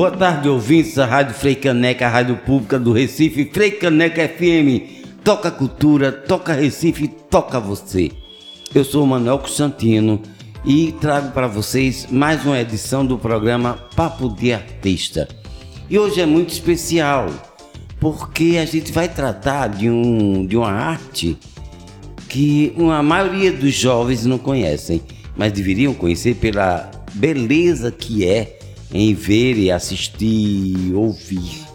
Boa 0.00 0.10
tarde, 0.10 0.48
ouvintes 0.48 0.94
da 0.94 1.04
Rádio 1.04 1.34
Freicaneca, 1.34 2.06
a 2.06 2.08
rádio 2.08 2.34
pública 2.34 2.78
do 2.78 2.90
Recife, 2.90 3.50
Freicaneca 3.52 4.26
FM. 4.26 5.20
Toca 5.22 5.50
cultura, 5.50 6.10
toca 6.10 6.54
Recife, 6.54 7.06
toca 7.06 7.60
você. 7.60 8.10
Eu 8.74 8.82
sou 8.82 9.04
o 9.04 9.06
Manuel 9.06 9.40
Constantino 9.40 10.18
e 10.64 10.92
trago 11.02 11.32
para 11.32 11.46
vocês 11.46 12.06
mais 12.10 12.46
uma 12.46 12.58
edição 12.58 13.04
do 13.04 13.18
programa 13.18 13.74
Papo 13.94 14.30
de 14.30 14.54
Artista. 14.54 15.28
E 15.90 15.98
hoje 15.98 16.18
é 16.22 16.24
muito 16.24 16.48
especial, 16.48 17.28
porque 18.00 18.56
a 18.58 18.64
gente 18.64 18.90
vai 18.92 19.06
tratar 19.06 19.66
de, 19.68 19.90
um, 19.90 20.46
de 20.46 20.56
uma 20.56 20.72
arte 20.72 21.36
que 22.26 22.74
a 22.90 23.02
maioria 23.02 23.52
dos 23.52 23.74
jovens 23.74 24.24
não 24.24 24.38
conhecem, 24.38 25.02
mas 25.36 25.52
deveriam 25.52 25.92
conhecer 25.92 26.36
pela 26.36 26.90
beleza 27.12 27.92
que 27.92 28.26
é 28.26 28.59
em 28.92 29.14
ver 29.14 29.56
e 29.56 29.70
assistir, 29.70 30.94
ouvir. 30.94 31.66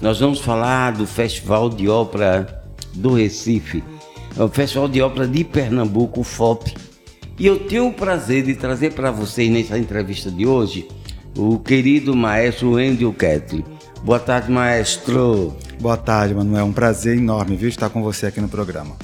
Nós 0.00 0.20
vamos 0.20 0.40
falar 0.40 0.92
do 0.92 1.06
Festival 1.06 1.70
de 1.70 1.88
Ópera 1.88 2.62
do 2.92 3.14
Recife, 3.14 3.82
o 4.36 4.48
Festival 4.48 4.88
de 4.88 5.00
Ópera 5.00 5.26
de 5.26 5.44
Pernambuco, 5.44 6.20
o 6.20 6.24
FOP. 6.24 6.74
E 7.38 7.46
eu 7.46 7.58
tenho 7.58 7.88
o 7.88 7.92
prazer 7.92 8.44
de 8.44 8.54
trazer 8.54 8.92
para 8.92 9.10
vocês 9.10 9.50
nessa 9.50 9.78
entrevista 9.78 10.30
de 10.30 10.46
hoje 10.46 10.88
o 11.36 11.58
querido 11.58 12.14
maestro 12.14 12.72
Wendel 12.72 13.12
Ketley. 13.12 13.64
Boa 14.04 14.20
tarde, 14.20 14.50
maestro. 14.52 15.56
Boa 15.80 15.96
tarde, 15.96 16.34
Manuel. 16.34 16.60
É 16.60 16.64
um 16.64 16.72
prazer 16.72 17.16
enorme, 17.16 17.56
viu, 17.56 17.68
estar 17.68 17.88
com 17.88 18.02
você 18.02 18.26
aqui 18.26 18.40
no 18.40 18.48
programa. 18.48 18.96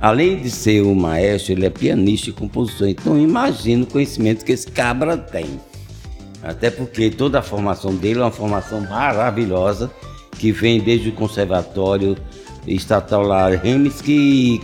Além 0.00 0.40
de 0.40 0.50
ser 0.50 0.82
um 0.82 0.94
maestro, 0.94 1.52
ele 1.52 1.64
é 1.64 1.70
pianista 1.70 2.28
e 2.28 2.32
compositor. 2.32 2.88
Então, 2.88 3.18
imagina 3.18 3.84
o 3.84 3.86
conhecimento 3.86 4.44
que 4.44 4.52
esse 4.52 4.66
cabra 4.66 5.16
tem. 5.16 5.58
Até 6.44 6.70
porque 6.70 7.10
toda 7.10 7.38
a 7.38 7.42
formação 7.42 7.94
dele 7.94 8.20
é 8.20 8.22
uma 8.22 8.30
formação 8.30 8.82
maravilhosa, 8.82 9.90
que 10.38 10.52
vem 10.52 10.78
desde 10.80 11.08
o 11.08 11.12
Conservatório 11.12 12.16
Estatal 12.66 13.22
lá 13.22 13.48
Rimsky 13.48 14.54
e 14.54 14.58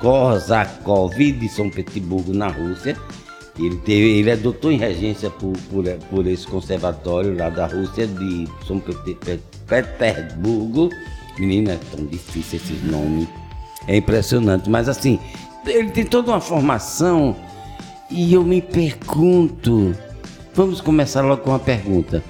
Korzakov 0.00 1.14
de 1.16 1.48
São 1.48 1.68
Petersburgo, 1.68 2.32
na 2.32 2.48
Rússia. 2.48 2.96
Ele, 3.58 3.76
teve, 3.76 4.18
ele 4.18 4.30
é 4.30 4.36
doutor 4.36 4.72
em 4.72 4.78
regência 4.78 5.30
por, 5.30 5.52
por, 5.70 5.84
por 6.10 6.26
esse 6.26 6.46
conservatório 6.46 7.36
lá 7.36 7.50
da 7.50 7.66
Rússia, 7.66 8.06
de 8.06 8.48
São 8.66 8.80
Petersburgo. 9.66 10.88
Menina, 11.38 11.72
é 11.72 11.78
tão 11.94 12.06
difícil 12.06 12.58
esses 12.58 12.82
nomes. 12.84 13.28
É 13.86 13.96
impressionante. 13.96 14.70
Mas 14.70 14.88
assim, 14.88 15.20
ele 15.66 15.90
tem 15.90 16.04
toda 16.04 16.32
uma 16.32 16.40
formação 16.40 17.36
e 18.10 18.34
eu 18.34 18.42
me 18.42 18.60
pergunto 18.60 19.94
Vamos 20.54 20.80
começar 20.80 21.22
logo 21.22 21.42
com 21.42 21.50
uma 21.50 21.58
pergunta. 21.58 22.22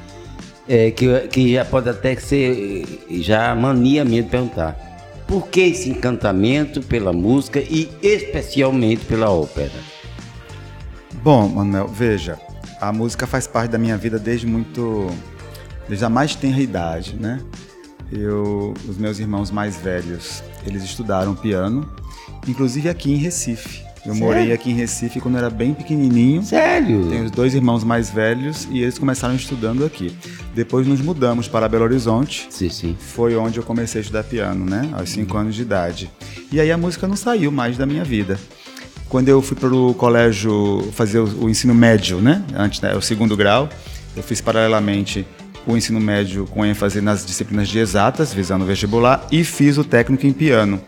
É, 0.66 0.90
que, 0.90 1.28
que 1.28 1.52
já 1.52 1.64
pode 1.64 1.90
até 1.90 2.16
ser 2.16 3.04
já 3.10 3.54
mania 3.54 4.02
minha 4.02 4.22
de 4.22 4.30
perguntar. 4.30 4.74
Por 5.26 5.48
que 5.48 5.60
esse 5.60 5.90
encantamento 5.90 6.82
pela 6.82 7.12
música 7.12 7.60
e 7.60 7.90
especialmente 8.02 9.04
pela 9.04 9.30
ópera? 9.30 9.72
Bom, 11.22 11.48
Manuel, 11.48 11.86
veja, 11.86 12.38
a 12.80 12.92
música 12.92 13.26
faz 13.26 13.46
parte 13.46 13.72
da 13.72 13.78
minha 13.78 13.96
vida 13.96 14.18
desde 14.18 14.46
muito, 14.46 15.06
desde 15.86 16.04
a 16.04 16.08
mais 16.08 16.34
tenra 16.34 16.60
idade, 16.60 17.16
né? 17.16 17.40
Eu, 18.10 18.74
os 18.88 18.96
meus 18.96 19.18
irmãos 19.18 19.50
mais 19.50 19.76
velhos, 19.76 20.42
eles 20.66 20.82
estudaram 20.82 21.34
piano, 21.34 21.90
inclusive 22.46 22.88
aqui 22.88 23.12
em 23.12 23.16
Recife. 23.16 23.83
Eu 24.06 24.12
Sério? 24.12 24.26
morei 24.26 24.52
aqui 24.52 24.70
em 24.70 24.74
Recife 24.74 25.18
quando 25.18 25.38
era 25.38 25.48
bem 25.48 25.72
pequenininho. 25.72 26.42
Sério? 26.42 27.08
Tenho 27.08 27.24
os 27.24 27.30
dois 27.30 27.54
irmãos 27.54 27.82
mais 27.82 28.10
velhos 28.10 28.68
e 28.70 28.82
eles 28.82 28.98
começaram 28.98 29.34
estudando 29.34 29.82
aqui. 29.82 30.14
Depois 30.54 30.86
nos 30.86 31.00
mudamos 31.00 31.48
para 31.48 31.66
Belo 31.68 31.84
Horizonte. 31.84 32.46
Sim, 32.50 32.68
sim. 32.68 32.96
Foi 32.98 33.34
onde 33.34 33.58
eu 33.58 33.62
comecei 33.62 34.00
a 34.00 34.02
estudar 34.02 34.24
piano, 34.24 34.66
né? 34.66 34.90
Aos 34.92 35.08
cinco 35.08 35.34
uhum. 35.34 35.40
anos 35.40 35.54
de 35.54 35.62
idade. 35.62 36.10
E 36.52 36.60
aí 36.60 36.70
a 36.70 36.76
música 36.76 37.08
não 37.08 37.16
saiu 37.16 37.50
mais 37.50 37.78
da 37.78 37.86
minha 37.86 38.04
vida. 38.04 38.38
Quando 39.08 39.30
eu 39.30 39.40
fui 39.40 39.56
para 39.56 39.74
o 39.74 39.94
colégio 39.94 40.86
fazer 40.92 41.20
o, 41.20 41.44
o, 41.44 41.48
ensino 41.48 41.74
médio, 41.74 42.18
né? 42.20 42.44
Antes, 42.54 42.82
né? 42.82 42.94
o 42.94 43.00
segundo 43.00 43.34
grau, 43.34 43.70
eu 44.14 44.22
fiz 44.22 44.40
paralelamente 44.40 45.26
o 45.66 45.76
ensino 45.76 45.98
médio 45.98 46.46
com 46.46 46.64
ênfase 46.64 47.00
nas 47.00 47.24
disciplinas 47.24 47.68
de 47.68 47.78
exatas, 47.78 48.34
visando 48.34 48.64
o 48.64 48.66
vestibular, 48.66 49.26
e 49.32 49.42
fiz 49.44 49.78
o 49.78 49.84
técnico 49.84 50.26
em 50.26 50.32
piano. 50.32 50.78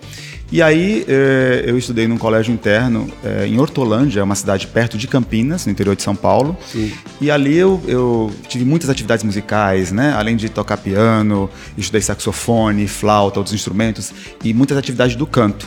E 0.50 0.62
aí 0.62 1.04
eh, 1.08 1.64
eu 1.66 1.76
estudei 1.76 2.06
num 2.06 2.16
colégio 2.16 2.54
interno 2.54 3.08
eh, 3.24 3.46
em 3.48 3.58
Hortolândia, 3.58 4.22
uma 4.22 4.36
cidade 4.36 4.68
perto 4.68 4.96
de 4.96 5.08
Campinas, 5.08 5.66
no 5.66 5.72
interior 5.72 5.96
de 5.96 6.02
São 6.02 6.14
Paulo. 6.14 6.56
Sim. 6.70 6.92
E 7.20 7.30
ali 7.30 7.56
eu, 7.56 7.82
eu, 7.86 8.32
tive 8.48 8.64
muitas 8.64 8.88
atividades 8.88 9.24
musicais, 9.24 9.90
né? 9.90 10.14
Além 10.16 10.36
de 10.36 10.48
tocar 10.48 10.76
piano, 10.76 11.50
estudei 11.76 12.00
saxofone, 12.00 12.86
flauta, 12.86 13.40
outros 13.40 13.54
instrumentos 13.54 14.12
e 14.44 14.54
muitas 14.54 14.78
atividades 14.78 15.16
do 15.16 15.26
canto. 15.26 15.66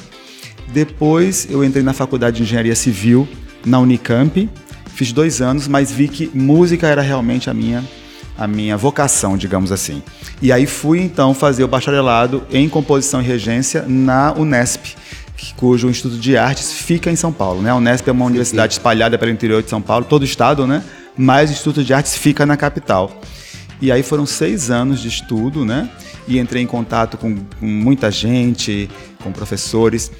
Depois 0.69 1.47
eu 1.49 1.63
entrei 1.63 1.83
na 1.83 1.93
faculdade 1.93 2.37
de 2.37 2.43
engenharia 2.43 2.75
civil 2.75 3.27
na 3.65 3.79
Unicamp, 3.79 4.49
fiz 4.93 5.11
dois 5.11 5.41
anos, 5.41 5.67
mas 5.67 5.91
vi 5.91 6.07
que 6.07 6.31
música 6.33 6.87
era 6.87 7.01
realmente 7.01 7.49
a 7.49 7.53
minha 7.53 7.83
a 8.39 8.47
minha 8.47 8.77
vocação, 8.77 9.37
digamos 9.37 9.69
assim. 9.69 10.01
E 10.41 10.49
aí 10.49 10.65
fui 10.65 11.01
então 11.01 11.33
fazer 11.33 11.65
o 11.65 11.67
bacharelado 11.67 12.41
em 12.49 12.69
composição 12.69 13.21
e 13.21 13.25
regência 13.25 13.83
na 13.85 14.31
Unesp, 14.31 14.95
cujo 15.57 15.89
Instituto 15.89 16.17
de 16.17 16.37
Artes 16.37 16.71
fica 16.71 17.11
em 17.11 17.17
São 17.17 17.33
Paulo. 17.33 17.61
Né? 17.61 17.69
A 17.69 17.75
Unesp 17.75 18.07
é 18.07 18.11
uma 18.13 18.25
universidade 18.25 18.73
espalhada 18.73 19.17
pelo 19.17 19.29
interior 19.29 19.61
de 19.61 19.69
São 19.69 19.81
Paulo, 19.81 20.05
todo 20.05 20.21
o 20.21 20.25
estado, 20.25 20.65
né? 20.65 20.81
mas 21.17 21.49
o 21.49 21.53
Instituto 21.53 21.83
de 21.83 21.93
Artes 21.93 22.15
fica 22.15 22.45
na 22.45 22.55
capital. 22.55 23.21
E 23.81 23.91
aí 23.91 24.03
foram 24.03 24.25
seis 24.25 24.69
anos 24.69 25.01
de 25.01 25.09
estudo, 25.09 25.65
né? 25.65 25.89
E 26.27 26.37
entrei 26.37 26.61
em 26.61 26.67
contato 26.67 27.17
com, 27.17 27.35
com 27.35 27.65
muita 27.65 28.11
gente, 28.11 28.89
com 29.23 29.31
professores. 29.31 30.11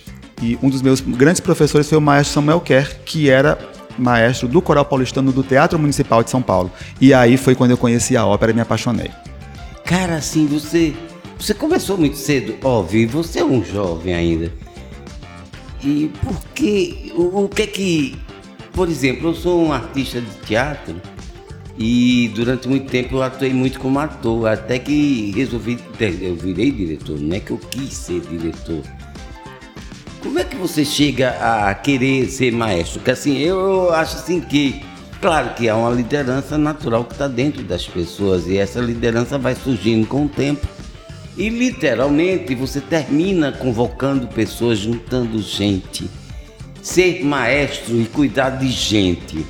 E 0.41 0.57
um 0.63 0.69
dos 0.69 0.81
meus 0.81 1.01
grandes 1.01 1.41
professores 1.41 1.87
foi 1.87 1.97
o 1.97 2.01
maestro 2.01 2.35
Samuel 2.35 2.61
Kerr, 2.61 3.01
que 3.05 3.29
era 3.29 3.57
maestro 3.97 4.47
do 4.47 4.61
Coral 4.61 4.85
Paulistano 4.85 5.31
do 5.31 5.43
Teatro 5.43 5.79
Municipal 5.79 6.23
de 6.23 6.29
São 6.29 6.41
Paulo. 6.41 6.71
E 6.99 7.13
aí 7.13 7.37
foi 7.37 7.55
quando 7.55 7.71
eu 7.71 7.77
conheci 7.77 8.15
a 8.15 8.25
ópera 8.25 8.51
e 8.51 8.55
me 8.55 8.61
apaixonei. 8.61 9.11
Cara, 9.83 10.15
assim, 10.15 10.45
você 10.45 10.93
você 11.39 11.53
começou 11.53 11.97
muito 11.97 12.17
cedo, 12.17 12.55
óbvio, 12.61 12.99
e 12.99 13.05
você 13.05 13.39
é 13.39 13.45
um 13.45 13.63
jovem 13.63 14.13
ainda. 14.13 14.51
E 15.81 16.11
por 16.21 16.37
que 16.53 17.13
o, 17.15 17.45
o 17.45 17.49
que 17.49 17.61
é 17.61 17.67
que, 17.67 18.15
por 18.73 18.89
exemplo, 18.89 19.29
eu 19.29 19.33
sou 19.33 19.63
um 19.63 19.71
artista 19.71 20.19
de 20.19 20.29
teatro 20.45 21.01
e 21.77 22.29
durante 22.35 22.67
muito 22.67 22.91
tempo 22.91 23.15
eu 23.15 23.23
atuei 23.23 23.53
muito 23.53 23.79
como 23.79 23.97
ator, 23.99 24.49
até 24.49 24.77
que 24.77 25.31
resolvi, 25.33 25.79
eu 26.21 26.35
virei 26.35 26.71
diretor, 26.71 27.17
não 27.17 27.37
é 27.37 27.39
que 27.39 27.51
eu 27.51 27.57
quis 27.57 27.93
ser 27.93 28.19
diretor 28.19 28.83
como 30.21 30.39
é 30.39 30.43
que 30.43 30.55
você 30.55 30.83
chega 30.83 31.29
a 31.39 31.73
querer 31.73 32.27
ser 32.29 32.51
maestro? 32.51 32.99
Porque 32.99 33.11
assim, 33.11 33.37
eu 33.37 33.93
acho 33.93 34.17
assim 34.17 34.41
que, 34.41 34.81
claro 35.21 35.53
que 35.53 35.69
há 35.69 35.75
uma 35.75 35.89
liderança 35.89 36.57
natural 36.57 37.05
que 37.05 37.13
está 37.13 37.27
dentro 37.27 37.63
das 37.63 37.87
pessoas 37.87 38.47
e 38.47 38.57
essa 38.57 38.79
liderança 38.79 39.37
vai 39.37 39.55
surgindo 39.55 40.05
com 40.07 40.25
o 40.25 40.29
tempo. 40.29 40.67
E 41.37 41.47
literalmente 41.47 42.53
você 42.53 42.81
termina 42.81 43.51
convocando 43.51 44.27
pessoas, 44.27 44.79
juntando 44.79 45.41
gente. 45.41 46.09
Ser 46.81 47.23
maestro 47.23 47.99
e 47.99 48.05
cuidar 48.05 48.51
de 48.51 48.69
gente. 48.69 49.45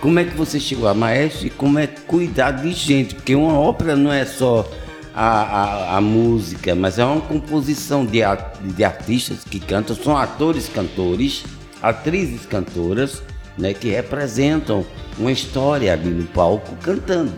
Como 0.00 0.18
é 0.18 0.24
que 0.24 0.36
você 0.36 0.60
chegou 0.60 0.86
a 0.86 0.92
maestro 0.92 1.46
e 1.46 1.50
como 1.50 1.78
é 1.78 1.86
cuidar 1.86 2.50
de 2.50 2.72
gente? 2.72 3.14
Porque 3.14 3.34
uma 3.34 3.58
ópera 3.58 3.96
não 3.96 4.12
é 4.12 4.26
só 4.26 4.68
a, 5.14 5.42
a, 5.42 5.96
a, 5.96 6.00
música, 6.00 6.74
mas 6.74 6.98
é 6.98 7.04
uma 7.04 7.20
composição 7.20 8.04
de, 8.04 8.20
de 8.74 8.84
artistas 8.84 9.44
que 9.44 9.60
cantam, 9.60 9.94
são 9.94 10.16
atores 10.16 10.68
cantores, 10.68 11.44
atrizes 11.80 12.44
cantoras, 12.46 13.22
né, 13.56 13.72
que 13.72 13.90
representam 13.90 14.84
uma 15.16 15.30
história 15.30 15.92
ali 15.92 16.10
no 16.10 16.24
palco 16.24 16.74
cantando. 16.82 17.32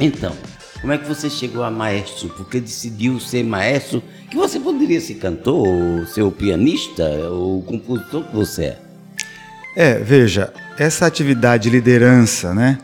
Então, 0.00 0.34
como 0.80 0.92
é 0.92 0.98
que 0.98 1.06
você 1.06 1.28
chegou 1.28 1.64
a 1.64 1.70
maestro? 1.70 2.28
Porque 2.30 2.60
decidiu 2.60 3.18
ser 3.20 3.44
maestro? 3.44 4.02
Que 4.30 4.36
você 4.36 4.60
poderia 4.60 5.00
ser 5.00 5.14
cantor, 5.14 5.66
ou 5.66 6.06
ser 6.06 6.22
o 6.22 6.30
pianista, 6.30 7.04
ou 7.30 7.58
o 7.58 7.62
compositor 7.62 8.24
que 8.24 8.34
você 8.34 8.64
é? 8.64 8.78
É, 9.76 9.98
veja, 9.98 10.52
essa 10.78 11.06
atividade 11.06 11.64
de 11.64 11.70
liderança, 11.70 12.54
né, 12.54 12.78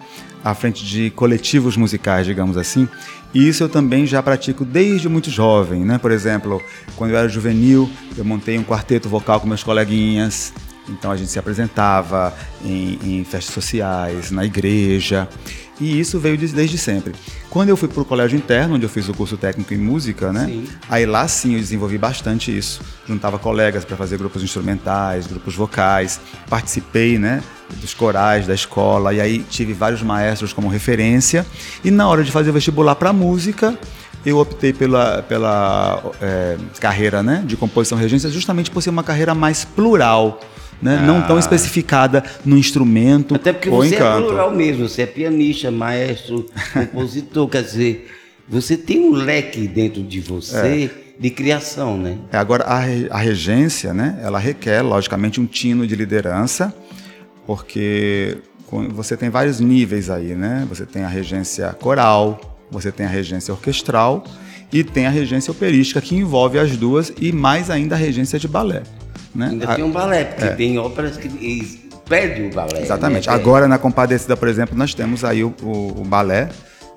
à 0.44 0.54
frente 0.54 0.84
de 0.84 1.10
coletivos 1.10 1.76
musicais, 1.76 2.26
digamos 2.26 2.56
assim, 2.56 2.86
e 3.34 3.48
isso 3.48 3.64
eu 3.64 3.68
também 3.68 4.06
já 4.06 4.22
pratico 4.22 4.64
desde 4.64 5.08
muito 5.08 5.28
jovem, 5.28 5.84
né? 5.84 5.98
Por 5.98 6.12
exemplo, 6.12 6.62
quando 6.94 7.10
eu 7.10 7.16
era 7.16 7.28
juvenil, 7.28 7.90
eu 8.16 8.24
montei 8.24 8.56
um 8.56 8.62
quarteto 8.62 9.08
vocal 9.08 9.40
com 9.40 9.48
meus 9.48 9.64
coleguinhas. 9.64 10.52
Então 10.88 11.10
a 11.10 11.16
gente 11.16 11.30
se 11.30 11.38
apresentava 11.38 12.34
em, 12.64 12.98
em 13.02 13.24
festas 13.24 13.54
sociais, 13.54 14.30
na 14.30 14.44
igreja. 14.44 15.28
E 15.80 15.98
isso 15.98 16.20
veio 16.20 16.38
desde 16.38 16.78
sempre. 16.78 17.12
Quando 17.50 17.68
eu 17.68 17.76
fui 17.76 17.88
para 17.88 18.00
o 18.00 18.04
colégio 18.04 18.36
interno, 18.36 18.76
onde 18.76 18.84
eu 18.84 18.88
fiz 18.88 19.08
o 19.08 19.14
curso 19.14 19.36
técnico 19.36 19.74
em 19.74 19.78
música, 19.78 20.32
né? 20.32 20.46
Sim. 20.46 20.68
Aí 20.88 21.04
lá 21.04 21.26
sim 21.26 21.54
eu 21.54 21.58
desenvolvi 21.58 21.98
bastante 21.98 22.56
isso. 22.56 22.80
Juntava 23.08 23.38
colegas 23.38 23.84
para 23.84 23.96
fazer 23.96 24.16
grupos 24.16 24.42
instrumentais, 24.42 25.26
grupos 25.26 25.54
vocais, 25.54 26.20
participei, 26.48 27.18
né? 27.18 27.42
Dos 27.80 27.92
corais 27.92 28.46
da 28.46 28.54
escola, 28.54 29.12
e 29.12 29.20
aí 29.20 29.38
tive 29.38 29.72
vários 29.72 30.02
maestros 30.02 30.52
como 30.52 30.68
referência. 30.68 31.44
E 31.82 31.90
na 31.90 32.06
hora 32.08 32.22
de 32.22 32.30
fazer 32.30 32.50
o 32.50 32.52
vestibular 32.52 32.94
para 32.94 33.12
música, 33.12 33.76
eu 34.24 34.38
optei 34.38 34.72
pela, 34.72 35.22
pela 35.22 36.02
é, 36.20 36.56
carreira 36.80 37.22
né, 37.22 37.42
de 37.44 37.56
composição 37.56 37.98
regência 37.98 38.30
justamente 38.30 38.70
por 38.70 38.82
ser 38.82 38.90
uma 38.90 39.02
carreira 39.02 39.34
mais 39.34 39.64
plural. 39.64 40.40
Né? 40.82 40.98
Ah. 41.00 41.06
Não 41.06 41.22
tão 41.22 41.38
especificada 41.38 42.22
no 42.44 42.58
instrumento 42.58 43.34
Até 43.34 43.52
porque 43.52 43.70
você 43.70 43.96
é 43.96 43.98
é 43.98 44.16
plural 44.16 44.50
mesmo, 44.50 44.88
você 44.88 45.02
é 45.02 45.06
pianista, 45.06 45.70
maestro, 45.70 46.46
compositor, 46.74 47.48
quer 47.48 47.62
dizer, 47.62 48.10
você 48.48 48.76
tem 48.76 49.00
um 49.00 49.12
leque 49.12 49.66
dentro 49.66 50.02
de 50.02 50.20
você 50.20 50.90
é. 50.94 51.18
de 51.18 51.30
criação, 51.30 51.96
né? 51.96 52.18
É, 52.30 52.36
agora, 52.36 52.64
a, 52.64 52.80
a 53.10 53.18
regência, 53.18 53.94
né, 53.94 54.18
ela 54.22 54.38
requer, 54.38 54.82
logicamente, 54.82 55.40
um 55.40 55.46
tino 55.46 55.86
de 55.86 55.96
liderança, 55.96 56.74
porque 57.46 58.38
você 58.90 59.16
tem 59.16 59.30
vários 59.30 59.60
níveis 59.60 60.10
aí, 60.10 60.34
né? 60.34 60.66
Você 60.68 60.84
tem 60.84 61.04
a 61.04 61.08
regência 61.08 61.68
coral, 61.72 62.58
você 62.70 62.90
tem 62.90 63.06
a 63.06 63.08
regência 63.08 63.52
orquestral 63.52 64.24
e 64.72 64.82
tem 64.82 65.06
a 65.06 65.10
regência 65.10 65.50
operística, 65.50 66.00
que 66.00 66.16
envolve 66.16 66.58
as 66.58 66.76
duas, 66.76 67.12
e 67.20 67.30
mais 67.30 67.70
ainda 67.70 67.94
a 67.94 67.98
regência 67.98 68.38
de 68.38 68.48
balé. 68.48 68.82
Né? 69.34 69.48
Ainda 69.50 69.72
a, 69.72 69.74
tem 69.74 69.84
um 69.84 69.90
balé, 69.90 70.24
porque 70.24 70.44
é. 70.44 70.50
tem 70.50 70.78
óperas 70.78 71.16
que 71.16 71.28
pedem 72.08 72.48
o 72.48 72.54
balé. 72.54 72.82
Exatamente. 72.82 73.28
Né? 73.28 73.34
Agora, 73.34 73.66
na 73.66 73.78
Compadecida, 73.78 74.36
por 74.36 74.48
exemplo, 74.48 74.76
nós 74.76 74.94
temos 74.94 75.24
aí 75.24 75.42
o, 75.42 75.54
o, 75.62 76.00
o 76.00 76.04
balé, 76.04 76.48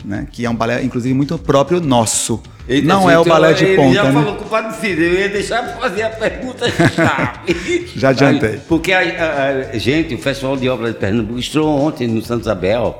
né? 0.05 0.27
que 0.31 0.45
é 0.45 0.49
um 0.49 0.55
balé, 0.55 0.83
inclusive, 0.83 1.13
muito 1.13 1.37
próprio 1.37 1.79
nosso. 1.79 2.41
Não 2.83 3.09
é 3.09 3.17
o 3.17 3.23
balé 3.23 3.53
de 3.53 3.65
ponta. 3.65 3.81
Ele 3.81 3.93
já 3.93 4.03
né? 4.03 4.11
falou 4.11 4.35
com 4.35 4.43
o 4.45 4.49
Padre 4.49 4.75
Cida, 4.77 5.01
eu 5.01 5.13
ia 5.13 5.29
deixar 5.29 5.63
para 5.63 5.77
fazer 5.77 6.03
a 6.03 6.09
pergunta 6.09 6.65
chave. 6.91 7.91
já 7.95 8.09
adiantei. 8.09 8.59
Porque, 8.67 8.91
a, 8.91 8.99
a, 8.99 9.49
a, 9.71 9.77
gente, 9.77 10.13
o 10.13 10.17
Festival 10.17 10.57
de 10.57 10.69
Obras 10.69 10.93
de 10.93 10.99
Pernambuco 10.99 11.39
estreou 11.39 11.69
ontem 11.69 12.07
no 12.07 12.21
Santo 12.21 12.41
Isabel, 12.41 12.97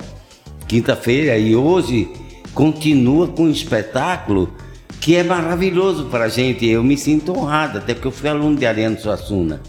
quinta-feira, 0.68 1.38
e 1.38 1.56
hoje 1.56 2.10
continua 2.54 3.28
com 3.28 3.44
um 3.44 3.52
espetáculo 3.52 4.56
que 5.00 5.16
é 5.16 5.24
maravilhoso 5.24 6.06
para 6.06 6.26
a 6.26 6.30
gente. 6.30 6.66
Eu 6.66 6.84
me 6.84 6.98
sinto 6.98 7.38
honrado, 7.38 7.78
até 7.78 7.94
porque 7.94 8.08
eu 8.08 8.12
fui 8.12 8.30
aluno 8.30 8.56
de 8.56 8.66
Ariano 8.66 9.00
Suassuna. 9.00 9.62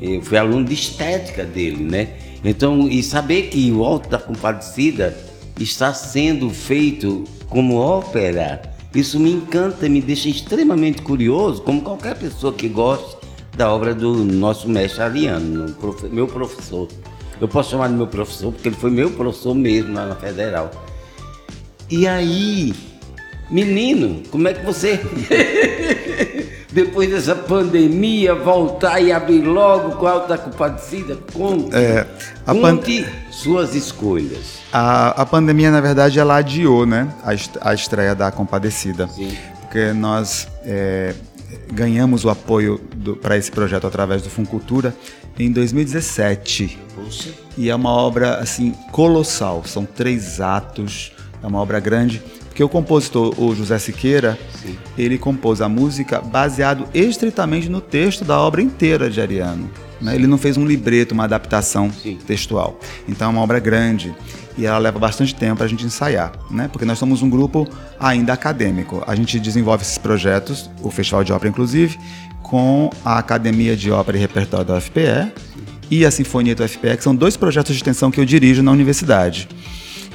Eu 0.00 0.22
fui 0.22 0.36
aluno 0.36 0.64
de 0.64 0.74
estética 0.74 1.44
dele, 1.44 1.84
né? 1.84 2.08
Então, 2.44 2.88
e 2.88 3.02
saber 3.02 3.48
que 3.50 3.70
o 3.70 3.84
Alto 3.84 4.08
da 4.08 4.18
Compadecida 4.18 5.16
está 5.60 5.94
sendo 5.94 6.50
feito 6.50 7.24
como 7.48 7.76
ópera, 7.76 8.62
isso 8.94 9.20
me 9.20 9.30
encanta, 9.30 9.88
me 9.88 10.00
deixa 10.00 10.28
extremamente 10.28 11.02
curioso, 11.02 11.62
como 11.62 11.82
qualquer 11.82 12.16
pessoa 12.16 12.52
que 12.52 12.68
goste 12.68 13.16
da 13.56 13.72
obra 13.72 13.94
do 13.94 14.24
nosso 14.24 14.68
mestre 14.68 15.02
Ariano, 15.02 15.74
meu 16.10 16.26
professor. 16.26 16.88
Eu 17.40 17.46
posso 17.48 17.70
chamar 17.70 17.88
de 17.88 17.94
meu 17.94 18.06
professor, 18.06 18.52
porque 18.52 18.68
ele 18.68 18.76
foi 18.76 18.90
meu 18.90 19.10
professor 19.10 19.54
mesmo 19.54 19.94
lá 19.94 20.06
na 20.06 20.16
Federal. 20.16 20.70
E 21.90 22.06
aí, 22.06 22.72
menino, 23.50 24.22
como 24.30 24.48
é 24.48 24.54
que 24.54 24.64
você, 24.64 25.00
depois 26.72 27.10
dessa 27.10 27.34
pandemia, 27.34 28.34
voltar 28.34 29.00
e 29.00 29.12
abrir 29.12 29.42
logo 29.42 29.96
com 29.96 30.06
a 30.06 30.12
Alta 30.12 30.38
Compadecida? 30.38 31.18
Conte, 31.32 31.74
é, 31.74 32.06
a 32.46 32.54
conte 32.54 33.06
suas 33.30 33.74
escolhas. 33.74 34.60
A, 34.72 35.22
a 35.22 35.26
pandemia, 35.26 35.70
na 35.70 35.80
verdade, 35.80 36.18
ela 36.18 36.36
adiou 36.36 36.86
né, 36.86 37.12
a, 37.22 37.70
a 37.70 37.74
estreia 37.74 38.14
da 38.14 38.30
Compadecida. 38.30 39.08
Sim. 39.08 39.36
Porque 39.60 39.92
nós 39.92 40.48
é, 40.64 41.14
ganhamos 41.72 42.24
o 42.24 42.30
apoio 42.30 42.80
para 43.20 43.36
esse 43.36 43.50
projeto 43.50 43.86
através 43.86 44.22
do 44.22 44.30
Funcultura 44.30 44.94
em 45.38 45.50
2017. 45.50 46.78
Poxa. 46.94 47.30
E 47.56 47.70
é 47.70 47.74
uma 47.74 47.90
obra 47.90 48.36
assim 48.36 48.74
colossal. 48.90 49.64
São 49.64 49.84
três 49.84 50.40
atos 50.40 51.12
é 51.42 51.46
uma 51.46 51.60
obra 51.60 51.80
grande, 51.80 52.22
porque 52.52 52.62
o 52.62 52.68
compositor, 52.68 53.34
o 53.40 53.54
José 53.54 53.78
Siqueira, 53.78 54.38
Sim. 54.62 54.76
ele 54.98 55.16
compôs 55.16 55.62
a 55.62 55.70
música 55.70 56.20
baseado 56.20 56.86
estritamente 56.92 57.66
no 57.66 57.80
texto 57.80 58.26
da 58.26 58.38
obra 58.38 58.60
inteira 58.60 59.08
de 59.08 59.22
Ariano. 59.22 59.70
Né? 59.98 60.14
Ele 60.14 60.26
não 60.26 60.36
fez 60.36 60.58
um 60.58 60.66
libreto, 60.66 61.12
uma 61.12 61.24
adaptação 61.24 61.90
Sim. 61.90 62.18
textual. 62.26 62.78
Então 63.08 63.28
é 63.28 63.30
uma 63.30 63.40
obra 63.40 63.58
grande 63.58 64.14
e 64.58 64.66
ela 64.66 64.76
leva 64.76 64.98
bastante 64.98 65.34
tempo 65.34 65.56
para 65.56 65.64
a 65.64 65.68
gente 65.68 65.86
ensaiar, 65.86 66.32
né? 66.50 66.68
Porque 66.70 66.84
nós 66.84 66.98
somos 66.98 67.22
um 67.22 67.30
grupo 67.30 67.66
ainda 67.98 68.34
acadêmico. 68.34 69.02
A 69.06 69.14
gente 69.14 69.40
desenvolve 69.40 69.82
esses 69.82 69.96
projetos, 69.96 70.70
o 70.82 70.90
Festival 70.90 71.24
de 71.24 71.32
Ópera 71.32 71.48
inclusive, 71.48 71.98
com 72.42 72.90
a 73.02 73.16
Academia 73.16 73.74
de 73.74 73.90
Ópera 73.90 74.18
e 74.18 74.20
Repertório 74.20 74.66
da 74.66 74.76
UFPE 74.76 75.32
e 75.90 76.04
a 76.04 76.10
Sinfonia 76.10 76.54
do 76.54 76.62
UFPE, 76.62 76.98
que 76.98 77.02
são 77.02 77.16
dois 77.16 77.34
projetos 77.34 77.74
de 77.74 77.78
extensão 77.78 78.10
que 78.10 78.20
eu 78.20 78.26
dirijo 78.26 78.62
na 78.62 78.70
universidade. 78.70 79.48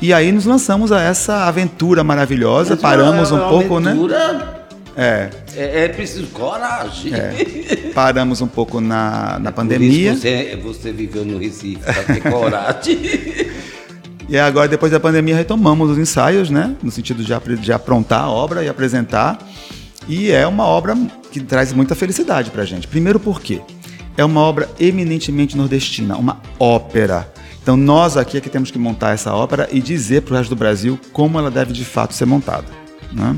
E 0.02 0.14
aí 0.14 0.32
nos 0.32 0.46
lançamos 0.46 0.92
a 0.92 1.02
essa 1.02 1.46
aventura 1.46 2.04
maravilhosa, 2.04 2.72
Mas 2.72 2.82
paramos 2.82 3.32
um 3.32 3.40
pouco, 3.40 3.80
né? 3.80 3.92
aventura... 3.92 4.34
né? 4.34 4.58
É. 4.98 5.30
é. 5.56 5.86
É, 5.86 5.88
preciso 5.90 6.26
coragem. 6.28 7.14
É. 7.14 7.92
Paramos 7.94 8.42
um 8.42 8.48
pouco 8.48 8.82
na, 8.82 9.38
na 9.40 9.52
pandemia. 9.52 10.16
Você, 10.16 10.60
você 10.62 10.92
viveu 10.92 11.24
no 11.24 11.38
Recife 11.38 11.84
para 11.84 12.04
ter 12.04 12.22
coragem. 12.22 12.98
e 14.28 14.38
agora, 14.40 14.68
depois 14.68 14.92
da 14.92 15.00
pandemia, 15.00 15.36
retomamos 15.36 15.92
os 15.92 16.00
ensaios, 16.00 16.50
né? 16.50 16.76
No 16.82 16.90
sentido 16.90 17.24
de, 17.24 17.58
de 17.58 17.72
aprontar 17.72 18.24
a 18.24 18.30
obra 18.30 18.64
e 18.64 18.70
apresentar. 18.70 19.38
E 20.08 20.32
é 20.32 20.48
uma 20.48 20.66
obra 20.66 20.98
que 21.32 21.42
traz 21.42 21.72
muita 21.74 21.94
felicidade 21.94 22.50
pra 22.50 22.66
gente. 22.66 22.88
Primeiro 22.88 23.20
porque 23.20 23.62
é 24.16 24.26
uma 24.26 24.42
obra 24.42 24.68
eminentemente 24.80 25.56
nordestina, 25.56 26.18
uma 26.18 26.42
ópera. 26.60 27.32
Então 27.68 27.76
nós 27.76 28.16
aqui 28.16 28.38
é 28.38 28.40
que 28.40 28.50
temos 28.50 28.72
que 28.72 28.80
montar 28.80 29.14
essa 29.14 29.34
ópera 29.34 29.68
e 29.70 29.82
dizer 29.82 30.22
para 30.22 30.36
o 30.36 30.38
resto 30.38 30.52
do 30.52 30.56
Brasil 30.56 30.98
como 31.12 31.38
ela 31.38 31.52
deve 31.52 31.74
de 31.74 31.84
fato 31.84 32.14
ser 32.14 32.26
montada. 32.26 32.64
Né? 33.12 33.38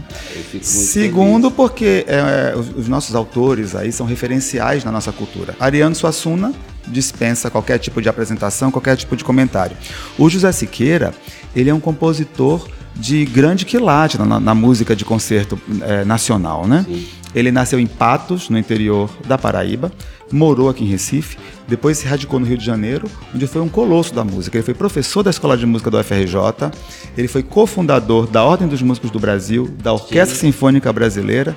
Segundo, 0.61 1.49
feliz. 1.49 1.55
porque 1.55 2.05
é, 2.07 2.53
os, 2.55 2.69
os, 2.77 2.87
nossos 2.87 3.15
autores 3.15 3.73
aí 3.75 3.91
são 3.91 4.05
referenciais 4.05 4.83
na 4.83 4.91
nossa 4.91 5.11
cultura. 5.11 5.55
Ariano 5.59 5.95
Suassuna 5.95 6.53
dispensa 6.87 7.49
qualquer 7.49 7.79
tipo 7.79 7.99
de 8.03 8.07
apresentação, 8.07 8.69
qualquer 8.69 8.95
tipo 8.97 9.17
de 9.17 9.23
comentário. 9.23 9.75
O 10.15 10.29
José 10.29 10.51
Siqueira, 10.51 11.11
ele 11.55 11.71
é 11.71 11.73
um 11.73 11.79
compositor 11.79 12.69
de 12.95 13.25
grande 13.25 13.65
quilate 13.65 14.19
na, 14.19 14.39
na 14.39 14.53
música 14.53 14.95
de 14.95 15.03
concerto 15.03 15.59
é, 15.81 16.05
nacional, 16.05 16.67
né? 16.67 16.85
Sim. 16.87 17.07
Ele 17.33 17.51
nasceu 17.51 17.79
em 17.79 17.87
Patos, 17.87 18.49
no 18.49 18.57
interior 18.57 19.09
da 19.27 19.37
Paraíba, 19.37 19.91
morou 20.31 20.69
aqui 20.69 20.83
em 20.83 20.87
Recife, 20.87 21.37
depois 21.67 21.97
se 21.97 22.07
radicou 22.07 22.39
no 22.39 22.45
Rio 22.45 22.57
de 22.57 22.65
Janeiro, 22.65 23.09
onde 23.33 23.45
foi 23.47 23.61
um 23.61 23.69
colosso 23.69 24.13
da 24.13 24.23
música. 24.23 24.57
Ele 24.57 24.63
foi 24.63 24.73
professor 24.73 25.23
da 25.23 25.29
Escola 25.29 25.57
de 25.57 25.65
Música 25.65 25.91
do 25.91 25.99
UFRJ, 25.99 26.71
ele 27.17 27.27
foi 27.27 27.43
cofundador 27.43 28.27
da 28.27 28.43
Ordem 28.43 28.67
dos 28.67 28.81
Músicos 28.81 29.11
do 29.11 29.19
Brasil, 29.19 29.69
da 29.81 29.93
Orquestra 29.93 30.35
Sim. 30.35 30.47
Sinfônica 30.47 30.91
Brasileira, 30.91 31.55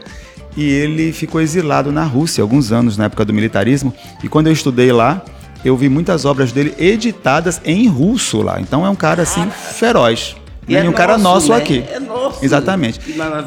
e 0.56 0.68
ele 0.68 1.12
ficou 1.12 1.40
exilado 1.40 1.90
na 1.90 2.04
Rússia 2.04 2.42
alguns 2.42 2.72
anos, 2.72 2.96
na 2.96 3.04
época 3.04 3.24
do 3.24 3.32
militarismo. 3.32 3.92
E 4.22 4.28
quando 4.28 4.48
eu 4.48 4.52
estudei 4.52 4.92
lá, 4.92 5.24
eu 5.64 5.76
vi 5.76 5.88
muitas 5.88 6.24
obras 6.24 6.52
dele 6.52 6.74
editadas 6.78 7.60
em 7.64 7.88
russo 7.88 8.42
lá. 8.42 8.60
Então 8.60 8.84
é 8.84 8.90
um 8.90 8.94
cara 8.94 9.22
assim 9.22 9.48
feroz. 9.50 10.36
E, 10.68 10.76
é 10.76 10.88
um 10.88 10.92
cara 10.92 11.18
nosso 11.18 11.50
né? 11.50 11.56
aqui. 11.56 11.84
É 11.90 11.98
nosso. 11.98 12.44
Exatamente. 12.44 13.00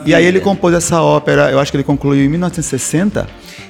E 0.05 0.13
aí 0.13 0.25
ele 0.25 0.41
compôs 0.41 0.74
essa 0.74 1.01
ópera, 1.01 1.50
eu 1.50 1.60
acho 1.60 1.72
que 1.72 1.77
ele 1.77 1.84
concluiu 1.84 2.25
em 2.25 2.29
1960, 2.29 3.27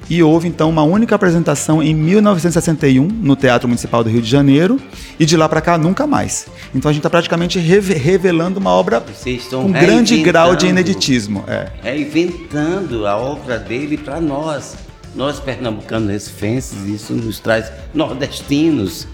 e 0.09 0.21
houve 0.21 0.47
então 0.47 0.69
uma 0.69 0.83
única 0.83 1.15
apresentação 1.15 1.81
em 1.81 1.93
1961 1.93 3.07
no 3.07 3.35
Teatro 3.35 3.67
Municipal 3.67 4.03
do 4.03 4.09
Rio 4.09 4.21
de 4.21 4.29
Janeiro, 4.29 4.79
e 5.19 5.25
de 5.25 5.37
lá 5.37 5.47
para 5.47 5.61
cá 5.61 5.77
nunca 5.77 6.07
mais. 6.07 6.47
Então 6.73 6.89
a 6.89 6.93
gente 6.93 6.99
está 6.99 7.09
praticamente 7.09 7.59
revelando 7.59 8.59
uma 8.59 8.71
obra 8.71 9.03
com 9.49 9.71
grande 9.71 10.21
grau 10.21 10.55
de 10.55 10.67
ineditismo. 10.67 11.43
É. 11.47 11.67
Reinventando 11.81 13.05
a 13.05 13.15
obra 13.15 13.57
dele 13.59 13.97
para 13.97 14.19
nós. 14.19 14.75
Nós 15.15 15.39
pernambucanos 15.39 16.09
recifenses, 16.09 16.85
isso 16.85 17.13
nos 17.13 17.39
traz 17.39 17.71
nordestinos 17.93 19.07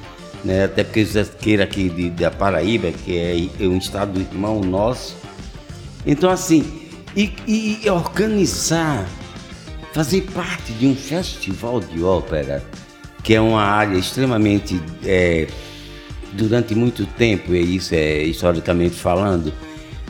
né? 0.43 0.65
até 0.65 0.83
porque 0.83 1.05
José 1.05 1.25
Queira 1.39 1.63
aqui 1.63 1.89
de, 1.89 2.09
da 2.09 2.31
Paraíba, 2.31 2.91
que 2.91 3.17
é, 3.17 3.63
é 3.63 3.67
um 3.67 3.77
estado 3.77 4.19
irmão 4.19 4.61
nosso. 4.61 5.15
Então, 6.05 6.29
assim, 6.29 6.81
e, 7.15 7.33
e 7.47 7.89
organizar, 7.89 9.07
fazer 9.93 10.21
parte 10.33 10.71
de 10.73 10.87
um 10.87 10.95
festival 10.95 11.79
de 11.79 12.03
ópera, 12.03 12.63
que 13.23 13.35
é 13.35 13.41
uma 13.41 13.61
área 13.61 13.97
extremamente, 13.97 14.81
é, 15.05 15.47
durante 16.33 16.73
muito 16.73 17.05
tempo, 17.05 17.53
e 17.53 17.75
isso 17.75 17.93
é 17.93 18.23
historicamente 18.23 18.95
falando, 18.95 19.53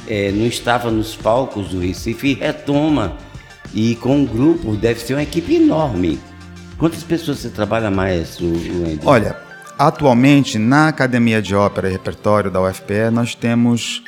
é, 0.07 0.31
não 0.31 0.45
estava 0.45 0.89
nos 0.91 1.15
palcos 1.15 1.69
do 1.69 1.79
Recife 1.79 2.31
e 2.31 2.33
retoma. 2.33 3.17
E 3.73 3.95
com 3.95 4.17
um 4.17 4.25
grupo, 4.25 4.75
deve 4.75 4.99
ser 4.99 5.13
uma 5.13 5.23
equipe 5.23 5.55
enorme. 5.55 6.19
Quantas 6.77 7.03
pessoas 7.03 7.39
você 7.39 7.49
trabalha 7.49 7.89
mais, 7.89 8.37
Olha, 9.05 9.37
atualmente, 9.87 10.57
na 10.59 10.87
Academia 10.87 11.41
de 11.41 11.55
Ópera 11.55 11.89
e 11.89 11.91
Repertório 11.91 12.51
da 12.51 12.61
UFPE, 12.61 13.09
nós 13.11 13.33
temos 13.35 14.03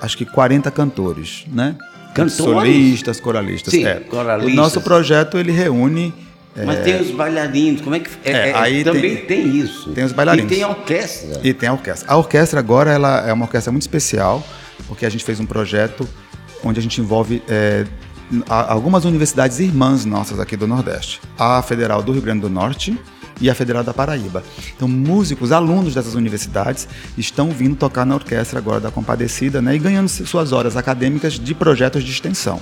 acho 0.00 0.16
que 0.18 0.24
40 0.24 0.70
cantores, 0.70 1.44
né? 1.48 1.76
Cantores? 2.14 2.34
Solistas, 2.34 3.20
coralistas. 3.20 3.72
Sim, 3.72 3.86
é. 3.86 3.94
coralistas. 4.00 4.52
O 4.52 4.56
nosso 4.56 4.80
projeto, 4.80 5.38
ele 5.38 5.50
reúne... 5.50 6.12
Mas 6.64 6.84
tem 6.84 7.00
os 7.00 7.10
bailarinos, 7.10 7.80
como 7.80 7.96
é 7.96 7.98
que. 7.98 8.08
É, 8.24 8.30
É, 8.30 8.48
é, 8.50 8.54
aí 8.54 8.84
também 8.84 9.16
tem- 9.16 9.26
tem, 9.26 9.56
isso. 9.56 9.90
tem 9.90 10.04
os 10.04 10.12
bailarinos. 10.12 10.52
E 10.52 10.54
tem 10.54 10.62
a 10.62 10.68
orquestra. 10.68 11.40
E 11.42 11.52
tem 11.52 11.68
a 11.68 11.72
orquestra. 11.72 12.08
A 12.08 12.16
orquestra 12.16 12.60
agora 12.60 12.92
ela 12.92 13.26
é 13.28 13.32
uma 13.32 13.44
orquestra 13.46 13.72
muito 13.72 13.82
especial, 13.82 14.40
porque 14.86 15.04
a 15.04 15.08
gente 15.10 15.24
fez 15.24 15.40
um 15.40 15.46
projeto 15.46 16.08
onde 16.62 16.78
a 16.78 16.82
gente 16.82 17.00
envolve 17.00 17.42
é, 17.48 17.84
algumas 18.48 19.04
universidades 19.04 19.58
irmãs 19.58 20.04
nossas 20.04 20.38
aqui 20.38 20.56
do 20.56 20.68
Nordeste. 20.68 21.20
A 21.36 21.60
Federal 21.60 22.02
do 22.04 22.12
Rio 22.12 22.22
Grande 22.22 22.42
do 22.42 22.50
Norte 22.50 22.96
e 23.40 23.50
a 23.50 23.54
Federal 23.54 23.82
da 23.82 23.92
Paraíba. 23.92 24.42
Então, 24.76 24.88
músicos, 24.88 25.52
alunos 25.52 25.94
dessas 25.94 26.14
universidades 26.14 26.88
estão 27.16 27.50
vindo 27.50 27.76
tocar 27.76 28.04
na 28.04 28.14
orquestra 28.14 28.58
agora 28.58 28.80
da 28.80 28.90
Compadecida 28.90 29.60
né, 29.60 29.74
e 29.74 29.78
ganhando 29.78 30.08
suas 30.08 30.52
horas 30.52 30.76
acadêmicas 30.76 31.34
de 31.34 31.54
projetos 31.54 32.04
de 32.04 32.10
extensão. 32.10 32.60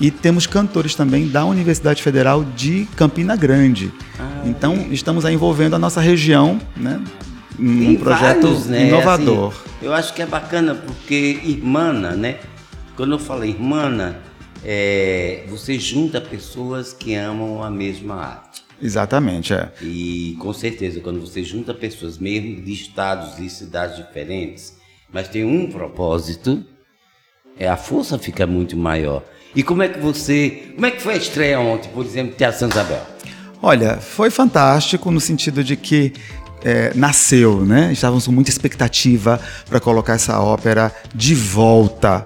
E 0.00 0.10
temos 0.10 0.46
cantores 0.46 0.94
também 0.94 1.28
da 1.28 1.44
Universidade 1.44 2.02
Federal 2.02 2.44
de 2.44 2.86
Campina 2.96 3.36
Grande. 3.36 3.92
então, 4.44 4.88
estamos 4.90 5.24
aí 5.24 5.34
envolvendo 5.34 5.74
a 5.74 5.78
nossa 5.78 6.00
região, 6.00 6.60
né? 6.76 7.00
Num 7.56 7.86
Tem 7.86 7.96
projeto 7.96 8.42
vários, 8.42 8.66
né? 8.66 8.88
inovador. 8.88 9.50
Assim, 9.50 9.86
eu 9.86 9.94
acho 9.94 10.12
que 10.12 10.20
é 10.20 10.26
bacana 10.26 10.74
porque 10.74 11.38
irmana, 11.44 12.10
né? 12.16 12.38
Quando 12.96 13.12
eu 13.12 13.18
falo 13.18 13.44
irmana, 13.44 14.18
é, 14.64 15.44
você 15.48 15.78
junta 15.78 16.20
pessoas 16.20 16.92
que 16.92 17.14
amam 17.14 17.62
a 17.62 17.70
mesma 17.70 18.16
arte. 18.16 18.63
Exatamente, 18.84 19.54
é. 19.54 19.70
E 19.80 20.36
com 20.38 20.52
certeza, 20.52 21.00
quando 21.00 21.18
você 21.18 21.42
junta 21.42 21.72
pessoas 21.72 22.18
mesmo 22.18 22.60
de 22.60 22.70
estados 22.70 23.38
e 23.38 23.48
cidades 23.48 23.96
diferentes, 23.96 24.74
mas 25.10 25.26
tem 25.26 25.42
um 25.42 25.70
propósito, 25.70 26.62
é, 27.58 27.66
a 27.66 27.78
força 27.78 28.18
fica 28.18 28.46
muito 28.46 28.76
maior. 28.76 29.24
E 29.56 29.62
como 29.62 29.82
é 29.82 29.88
que 29.88 29.98
você. 29.98 30.72
Como 30.74 30.84
é 30.84 30.90
que 30.90 31.00
foi 31.00 31.14
a 31.14 31.16
estreia 31.16 31.58
ontem, 31.60 31.88
por 31.94 32.04
exemplo, 32.04 32.34
Teatro 32.36 32.60
Santa 32.60 32.74
Isabel? 32.80 33.06
Olha, 33.62 33.96
foi 33.96 34.28
fantástico 34.28 35.10
no 35.10 35.20
sentido 35.20 35.64
de 35.64 35.76
que 35.76 36.12
é, 36.62 36.92
nasceu, 36.94 37.64
né? 37.64 37.90
Estávamos 37.90 38.26
com 38.26 38.32
muita 38.32 38.50
expectativa 38.50 39.40
para 39.66 39.80
colocar 39.80 40.12
essa 40.12 40.38
ópera 40.40 40.94
de 41.14 41.34
volta. 41.34 42.22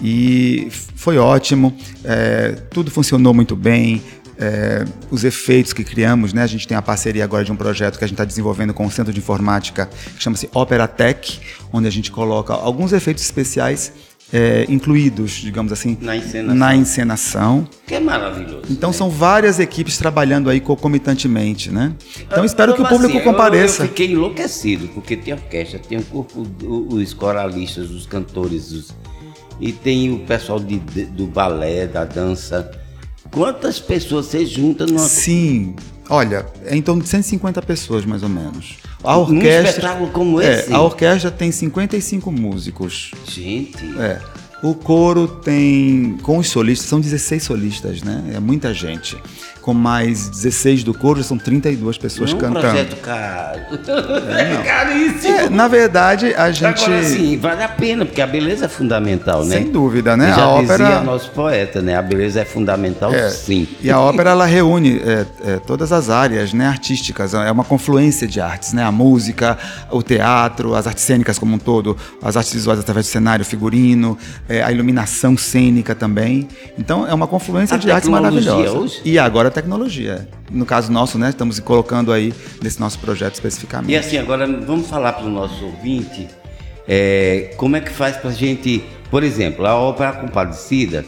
E 0.00 0.68
foi 0.70 1.18
ótimo, 1.18 1.76
é, 2.04 2.52
tudo 2.70 2.90
funcionou 2.90 3.34
muito 3.34 3.56
bem. 3.56 4.02
É, 4.38 4.84
os 5.10 5.24
efeitos 5.24 5.72
que 5.72 5.82
criamos, 5.82 6.32
né? 6.32 6.42
A 6.42 6.46
gente 6.46 6.66
tem 6.68 6.76
a 6.76 6.82
parceria 6.82 7.24
agora 7.24 7.44
de 7.44 7.50
um 7.52 7.56
projeto 7.56 7.98
que 7.98 8.04
a 8.04 8.06
gente 8.06 8.14
está 8.14 8.24
desenvolvendo 8.24 8.72
com 8.72 8.86
o 8.86 8.90
Centro 8.90 9.12
de 9.12 9.18
Informática, 9.18 9.88
que 10.16 10.22
chama-se 10.22 10.48
Opera 10.54 10.86
Tech, 10.86 11.40
onde 11.72 11.88
a 11.88 11.90
gente 11.90 12.10
coloca 12.12 12.52
alguns 12.54 12.92
efeitos 12.92 13.22
especiais 13.24 13.92
é, 14.32 14.66
incluídos, 14.68 15.32
digamos 15.32 15.72
assim, 15.72 15.96
Na 16.02 16.14
encenação. 16.14 16.54
na 16.54 16.76
encenação. 16.76 17.68
Que 17.86 17.94
é 17.94 18.00
maravilhoso. 18.00 18.62
Então 18.70 18.90
né? 18.90 18.96
são 18.96 19.08
várias 19.08 19.58
equipes 19.58 19.96
trabalhando 19.96 20.50
aí 20.50 20.60
concomitantemente, 20.60 21.70
né? 21.70 21.92
Então 22.20 22.44
espero 22.44 22.74
que 22.74 22.82
o 22.82 22.86
público 22.86 23.06
assim, 23.16 23.18
eu- 23.18 23.24
compareça. 23.24 23.84
Eu, 23.84 23.88
fiquei 23.88 24.12
enlouquecido, 24.12 24.88
porque 24.88 25.16
tem 25.16 25.32
orquestra, 25.32 25.78
tem 25.78 25.98
o 25.98 26.02
corpo, 26.02 26.46
os 26.90 27.14
coralistas, 27.14 27.90
os 27.90 28.06
cantores, 28.06 28.70
os- 28.70 28.94
e 29.58 29.72
tem 29.72 30.12
o 30.12 30.18
pessoal 30.20 30.60
de- 30.60 30.78
de- 30.78 31.06
do 31.06 31.26
balé, 31.26 31.86
da 31.86 32.04
dança. 32.04 32.70
Quantas 33.30 33.78
pessoas 33.78 34.26
você 34.26 34.44
junta 34.46 34.86
numa. 34.86 34.98
Sim. 35.00 35.74
Olha, 36.10 36.46
é 36.64 36.74
em 36.74 36.80
torno 36.82 37.02
de 37.02 37.08
150 37.08 37.60
pessoas 37.62 38.04
mais 38.04 38.22
ou 38.22 38.28
menos. 38.28 38.76
A 39.04 39.16
orquestra 39.16 39.68
espetáculo 39.68 40.10
como 40.10 40.40
É, 40.40 40.60
esse? 40.60 40.72
a 40.72 40.80
orquestra 40.80 41.30
tem 41.30 41.52
55 41.52 42.32
músicos. 42.32 43.10
Gente, 43.26 43.84
É. 43.98 44.20
O 44.60 44.74
coro 44.74 45.28
tem, 45.28 46.18
com 46.22 46.38
os 46.38 46.48
solistas, 46.48 46.88
são 46.88 46.98
16 47.00 47.44
solistas, 47.44 48.02
né? 48.02 48.32
É 48.34 48.40
muita 48.40 48.74
gente. 48.74 49.16
Com 49.68 49.74
mais 49.74 50.30
16 50.30 50.82
do 50.82 50.94
coro, 50.94 51.22
são 51.22 51.36
32 51.36 51.98
pessoas 51.98 52.32
não 52.32 52.38
é 52.38 52.40
um 52.40 52.54
cantando. 52.54 52.68
projeto 52.68 52.96
caro. 53.02 53.60
É, 54.30 54.62
caríssimo. 54.64 55.34
É, 55.36 55.50
na 55.50 55.68
verdade, 55.68 56.32
a 56.34 56.50
gente. 56.50 56.84
Agora 56.84 57.02
sim, 57.04 57.36
vale 57.36 57.62
a 57.62 57.68
pena, 57.68 58.06
porque 58.06 58.22
a 58.22 58.26
beleza 58.26 58.64
é 58.64 58.68
fundamental, 58.68 59.44
né? 59.44 59.56
Sem 59.56 59.70
dúvida, 59.70 60.16
né? 60.16 60.32
Já 60.34 60.44
A 60.44 60.48
ópera- 60.48 60.84
dizia 60.86 61.00
nosso 61.02 61.30
poeta, 61.32 61.82
né? 61.82 61.96
A 61.98 62.00
beleza 62.00 62.40
é 62.40 62.46
fundamental, 62.46 63.12
É, 63.12 63.28
sim. 63.28 63.68
E 63.82 63.90
a 63.90 64.00
ópera 64.00 64.30
ela 64.30 64.46
reúne 64.46 65.02
é, 65.04 65.26
é, 65.44 65.56
todas 65.58 65.92
as 65.92 66.08
áreas 66.08 66.54
né, 66.54 66.66
artísticas, 66.66 67.34
é 67.34 67.52
uma 67.52 67.64
confluência 67.64 68.26
de 68.26 68.40
artes, 68.40 68.72
né? 68.72 68.82
A 68.82 68.90
música, 68.90 69.58
o 69.90 70.02
teatro, 70.02 70.74
as 70.74 70.86
artes 70.86 71.04
cênicas 71.04 71.38
como 71.38 71.54
um 71.56 71.58
todo, 71.58 71.94
as 72.22 72.38
artes 72.38 72.54
visuais 72.54 72.80
através 72.80 73.04
do 73.04 73.10
cenário, 73.10 73.44
figurino, 73.44 74.16
é, 74.48 74.62
a 74.62 74.72
iluminação 74.72 75.36
cênica 75.36 75.94
também. 75.94 76.48
Então 76.78 77.06
é 77.06 77.12
uma 77.12 77.26
confluência 77.26 77.74
A 77.74 77.78
de 77.78 77.90
artes 77.90 78.08
maravilhosa. 78.08 78.72
hoje? 78.78 79.00
E 79.04 79.18
agora 79.18 79.57
tecnologia. 79.60 80.28
No 80.50 80.64
caso 80.64 80.90
nosso, 80.90 81.18
né? 81.18 81.30
Estamos 81.30 81.58
colocando 81.60 82.12
aí 82.12 82.32
nesse 82.62 82.80
nosso 82.80 82.98
projeto 82.98 83.34
especificamente. 83.34 83.90
E 83.90 83.96
assim, 83.96 84.16
agora 84.16 84.46
vamos 84.46 84.88
falar 84.88 85.12
para 85.14 85.26
o 85.26 85.30
nosso 85.30 85.64
ouvinte 85.64 86.28
é, 86.86 87.54
como 87.56 87.76
é 87.76 87.80
que 87.80 87.90
faz 87.90 88.16
para 88.16 88.30
a 88.30 88.32
gente. 88.32 88.84
Por 89.10 89.22
exemplo, 89.22 89.66
a 89.66 89.74
Ópera 89.74 90.12
Compadecida 90.12 91.04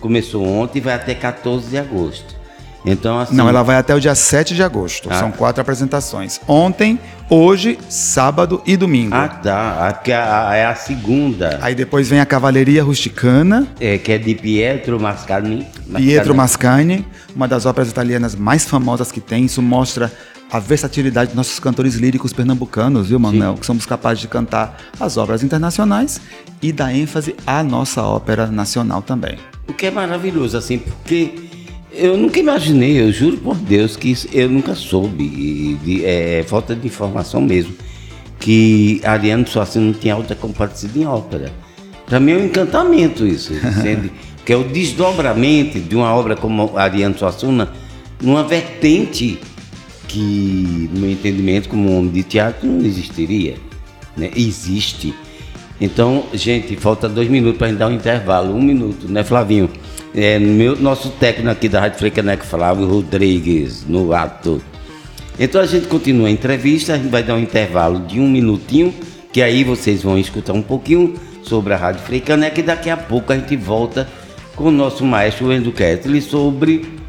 começou 0.00 0.46
ontem 0.46 0.78
e 0.78 0.82
vai 0.82 0.94
até 0.94 1.14
14 1.14 1.68
de 1.70 1.78
agosto. 1.78 2.41
Então, 2.84 3.18
assim. 3.20 3.34
Não, 3.36 3.48
ela 3.48 3.62
vai 3.62 3.76
até 3.76 3.94
o 3.94 4.00
dia 4.00 4.14
7 4.14 4.54
de 4.54 4.62
agosto. 4.62 5.08
Ah. 5.10 5.14
São 5.18 5.30
quatro 5.30 5.60
apresentações. 5.62 6.40
Ontem, 6.48 6.98
hoje, 7.30 7.78
sábado 7.88 8.60
e 8.66 8.76
domingo. 8.76 9.14
Ah, 9.14 9.28
tá. 9.28 9.88
A, 9.88 9.92
que 9.92 10.12
a- 10.12 10.54
é 10.54 10.66
a 10.66 10.74
segunda, 10.74 11.58
Aí 11.62 11.74
depois 11.74 12.08
vem 12.08 12.18
a 12.20 12.26
Cavalaria 12.26 12.82
Rusticana, 12.82 13.66
é, 13.80 13.98
que 13.98 14.10
é 14.12 14.18
de 14.18 14.34
Pietro 14.34 14.98
Mascagni. 15.00 15.66
Pietro 15.96 16.34
Mascagni, 16.34 17.06
uma 17.36 17.46
das 17.46 17.66
óperas 17.66 17.88
italianas 17.90 18.34
mais 18.34 18.64
famosas 18.64 19.12
que 19.12 19.20
tem. 19.20 19.44
Isso 19.44 19.62
mostra 19.62 20.12
a 20.50 20.58
versatilidade 20.58 21.28
dos 21.28 21.36
nossos 21.36 21.58
cantores 21.58 21.94
líricos 21.94 22.32
pernambucanos, 22.32 23.08
viu, 23.08 23.18
Manuel? 23.18 23.54
Que 23.54 23.64
somos 23.64 23.86
capazes 23.86 24.20
de 24.20 24.28
cantar 24.28 24.76
as 25.00 25.16
obras 25.16 25.42
internacionais 25.42 26.20
e 26.60 26.72
dar 26.72 26.94
ênfase 26.94 27.34
à 27.46 27.62
nossa 27.62 28.02
ópera 28.02 28.46
nacional 28.48 29.00
também. 29.00 29.38
O 29.66 29.72
que 29.72 29.86
é 29.86 29.90
maravilhoso, 29.90 30.58
assim, 30.58 30.76
porque 30.78 31.48
eu 31.94 32.16
nunca 32.16 32.38
imaginei, 32.40 33.00
eu 33.00 33.12
juro 33.12 33.36
por 33.38 33.56
Deus, 33.56 33.96
que 33.96 34.10
isso- 34.10 34.28
eu 34.32 34.48
nunca 34.48 34.74
soube, 34.74 35.76
de- 35.84 36.04
é 36.04 36.44
falta 36.46 36.74
de 36.74 36.86
informação 36.86 37.40
mesmo, 37.40 37.74
que 38.38 39.00
Ariano 39.04 39.46
Suassuna 39.46 39.86
não 39.86 39.92
tinha 39.92 40.14
alta 40.14 40.34
compadecida 40.34 40.98
em 40.98 41.06
ópera. 41.06 41.52
Para 42.06 42.18
mim 42.20 42.32
é 42.32 42.36
um 42.36 42.44
encantamento 42.46 43.26
isso, 43.26 43.52
entende? 43.54 44.10
que 44.44 44.52
é 44.52 44.56
o 44.56 44.64
desdobramento 44.64 45.78
de 45.78 45.94
uma 45.94 46.12
obra 46.12 46.34
como 46.34 46.76
Ariano 46.76 47.16
Suassuna 47.16 47.70
numa 48.20 48.42
vertente 48.42 49.38
que, 50.08 50.90
no 50.92 51.00
meu 51.00 51.10
entendimento, 51.12 51.68
como 51.68 51.88
um 51.90 51.98
homem 51.98 52.10
de 52.10 52.22
teatro, 52.24 52.68
não 52.68 52.84
existiria. 52.84 53.54
Né? 54.16 54.30
Existe. 54.36 55.14
Então, 55.80 56.24
gente, 56.34 56.76
falta 56.76 57.08
dois 57.08 57.28
minutos 57.28 57.56
para 57.56 57.68
a 57.68 57.70
gente 57.70 57.78
dar 57.78 57.88
um 57.88 57.92
intervalo. 57.92 58.54
Um 58.54 58.60
minuto, 58.60 59.08
né, 59.08 59.24
Flavinho? 59.24 59.70
É, 60.14 60.38
meu, 60.38 60.76
nosso 60.76 61.10
técnico 61.10 61.50
aqui 61.50 61.68
da 61.68 61.80
Rádio 61.80 61.98
Frecaneca, 61.98 62.44
Flávio 62.44 62.86
Rodrigues, 62.86 63.86
no 63.86 64.12
ato. 64.12 64.62
Então 65.38 65.60
a 65.60 65.66
gente 65.66 65.86
continua 65.86 66.28
a 66.28 66.30
entrevista, 66.30 66.92
a 66.92 66.96
gente 66.98 67.08
vai 67.08 67.22
dar 67.22 67.34
um 67.34 67.40
intervalo 67.40 68.00
de 68.00 68.20
um 68.20 68.28
minutinho, 68.28 68.94
que 69.32 69.40
aí 69.40 69.64
vocês 69.64 70.02
vão 70.02 70.18
escutar 70.18 70.52
um 70.52 70.60
pouquinho 70.60 71.14
sobre 71.42 71.72
a 71.72 71.76
Rádio 71.76 72.02
Freicaneca 72.02 72.60
e 72.60 72.62
daqui 72.62 72.90
a 72.90 72.96
pouco 72.96 73.32
a 73.32 73.36
gente 73.36 73.56
volta 73.56 74.06
com 74.54 74.64
o 74.64 74.70
nosso 74.70 75.04
maestro 75.04 75.48
Wendel 75.48 75.72
Ketley 75.72 76.20
sobre 76.20 77.00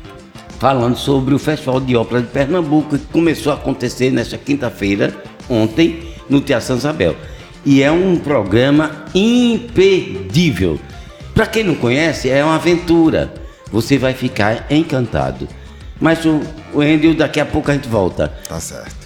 falando 0.63 0.95
sobre 0.95 1.35
o 1.35 1.39
Festival 1.39 1.81
de 1.81 1.93
Ópera 1.93 2.21
de 2.21 2.27
Pernambuco, 2.27 2.97
que 2.97 3.05
começou 3.07 3.51
a 3.51 3.55
acontecer 3.55 4.11
nesta 4.11 4.37
quinta-feira, 4.37 5.13
ontem, 5.49 5.99
no 6.29 6.39
Teatro 6.39 6.67
São 6.67 6.77
Isabel. 6.77 7.17
E 7.65 7.83
é 7.83 7.91
um 7.91 8.15
programa 8.15 9.03
imperdível. 9.13 10.79
Para 11.33 11.47
quem 11.47 11.63
não 11.63 11.75
conhece, 11.75 12.29
é 12.29 12.43
uma 12.43 12.55
aventura. 12.55 13.33
Você 13.71 13.97
vai 13.97 14.13
ficar 14.13 14.67
encantado. 14.69 15.47
Mas 15.99 16.25
o 16.25 16.41
Wendel, 16.73 17.15
daqui 17.15 17.39
a 17.39 17.45
pouco 17.45 17.71
a 17.71 17.73
gente 17.73 17.87
volta. 17.87 18.27
Tá 18.47 18.59
certo. 18.59 19.02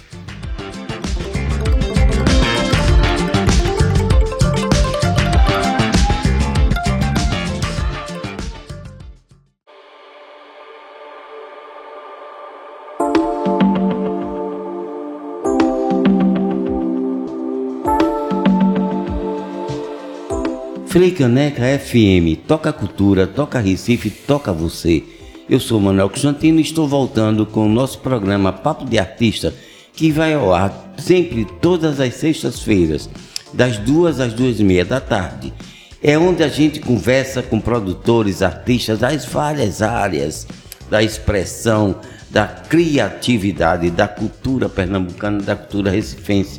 Frei 20.98 21.12
Caneca 21.12 21.62
FM, 21.78 22.44
toca 22.44 22.72
cultura, 22.72 23.24
toca 23.24 23.60
Recife, 23.60 24.10
toca 24.10 24.52
você. 24.52 25.04
Eu 25.48 25.60
sou 25.60 25.80
Manuel 25.80 26.10
Constantino 26.10 26.58
e 26.58 26.62
estou 26.62 26.88
voltando 26.88 27.46
com 27.46 27.66
o 27.66 27.68
nosso 27.68 28.00
programa 28.00 28.52
Papo 28.52 28.84
de 28.84 28.98
Artista, 28.98 29.54
que 29.92 30.10
vai 30.10 30.34
ao 30.34 30.52
ar 30.52 30.92
sempre 30.98 31.44
todas 31.60 32.00
as 32.00 32.14
sextas-feiras, 32.14 33.08
das 33.54 33.78
duas 33.78 34.18
às 34.18 34.32
duas 34.32 34.58
e 34.58 34.64
meia 34.64 34.84
da 34.84 35.00
tarde. 35.00 35.54
É 36.02 36.18
onde 36.18 36.42
a 36.42 36.48
gente 36.48 36.80
conversa 36.80 37.42
com 37.44 37.60
produtores, 37.60 38.42
artistas 38.42 38.98
das 38.98 39.24
várias 39.24 39.80
áreas 39.80 40.48
da 40.90 41.00
expressão, 41.00 41.94
da 42.28 42.44
criatividade, 42.44 43.88
da 43.88 44.08
cultura 44.08 44.68
pernambucana, 44.68 45.40
da 45.42 45.54
cultura 45.54 45.92
recifense. 45.92 46.58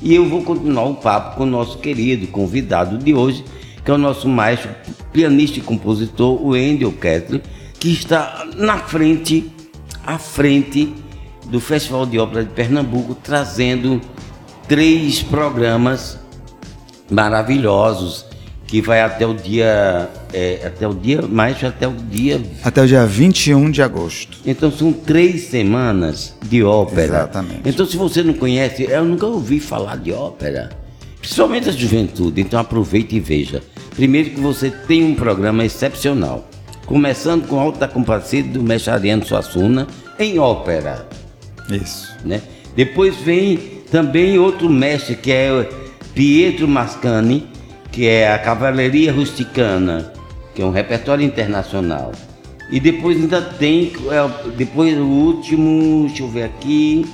E 0.00 0.14
eu 0.14 0.26
vou 0.26 0.42
continuar 0.42 0.84
o 0.84 0.94
papo 0.94 1.36
com 1.36 1.42
o 1.42 1.46
nosso 1.46 1.76
querido 1.76 2.26
convidado 2.28 2.96
de 2.96 3.12
hoje, 3.12 3.44
que 3.84 3.90
é 3.90 3.94
o 3.94 3.98
nosso 3.98 4.28
maestro, 4.28 4.70
pianista 5.12 5.58
e 5.58 5.62
compositor, 5.62 6.40
o 6.40 6.48
Wendel 6.48 6.92
Ketley, 6.92 7.42
que 7.78 7.92
está 7.92 8.46
na 8.56 8.78
frente, 8.78 9.52
à 10.06 10.18
frente 10.18 10.94
do 11.46 11.60
Festival 11.60 12.06
de 12.06 12.18
Ópera 12.18 12.44
de 12.44 12.50
Pernambuco, 12.50 13.14
trazendo 13.14 14.00
três 14.66 15.22
programas 15.22 16.18
maravilhosos 17.10 18.24
que 18.66 18.80
vai 18.80 19.02
até 19.02 19.26
o 19.26 19.34
dia 19.34 20.08
é, 20.32 20.66
até 20.66 20.88
o 20.88 20.94
dia 20.94 21.22
mais 21.22 21.62
até 21.62 21.86
o 21.86 21.92
dia 21.92 22.42
até 22.62 22.82
o 22.82 22.86
dia 22.86 23.06
21 23.06 23.70
de 23.70 23.82
agosto. 23.82 24.38
Então 24.46 24.72
são 24.72 24.92
três 24.92 25.42
semanas 25.44 26.34
de 26.42 26.62
ópera. 26.64 27.04
Exatamente. 27.04 27.60
Então 27.66 27.84
se 27.86 27.96
você 27.96 28.22
não 28.22 28.32
conhece, 28.32 28.84
eu 28.84 29.04
nunca 29.04 29.26
ouvi 29.26 29.60
falar 29.60 29.98
de 29.98 30.12
ópera, 30.12 30.70
principalmente 31.24 31.70
a 31.70 31.72
juventude. 31.72 32.40
Então 32.40 32.60
aproveite 32.60 33.16
e 33.16 33.20
veja. 33.20 33.62
Primeiro 33.96 34.30
que 34.30 34.40
você 34.40 34.70
tem 34.70 35.02
um 35.02 35.14
programa 35.14 35.64
excepcional, 35.64 36.46
começando 36.84 37.48
com 37.48 37.58
Alta 37.58 37.88
Compadecida 37.88 38.58
do 38.58 38.62
mestre 38.62 38.92
Ariano 38.92 39.24
Suassuna 39.24 39.86
em 40.18 40.38
ópera. 40.38 41.08
Isso. 41.70 42.14
Né? 42.24 42.42
Depois 42.76 43.16
vem 43.16 43.56
também 43.90 44.38
outro 44.38 44.68
mestre 44.68 45.16
que 45.16 45.32
é 45.32 45.66
Pietro 46.14 46.68
Mascani, 46.68 47.46
que 47.90 48.06
é 48.06 48.30
a 48.30 48.38
Cavalaria 48.38 49.10
Rusticana, 49.12 50.12
que 50.54 50.60
é 50.60 50.64
um 50.64 50.72
repertório 50.72 51.24
internacional. 51.24 52.12
E 52.70 52.78
depois 52.78 53.16
ainda 53.16 53.40
tem, 53.40 53.92
é, 54.10 54.52
depois 54.56 54.98
o 54.98 55.04
último, 55.04 56.06
deixa 56.06 56.22
eu 56.22 56.28
ver 56.28 56.44
aqui. 56.44 57.06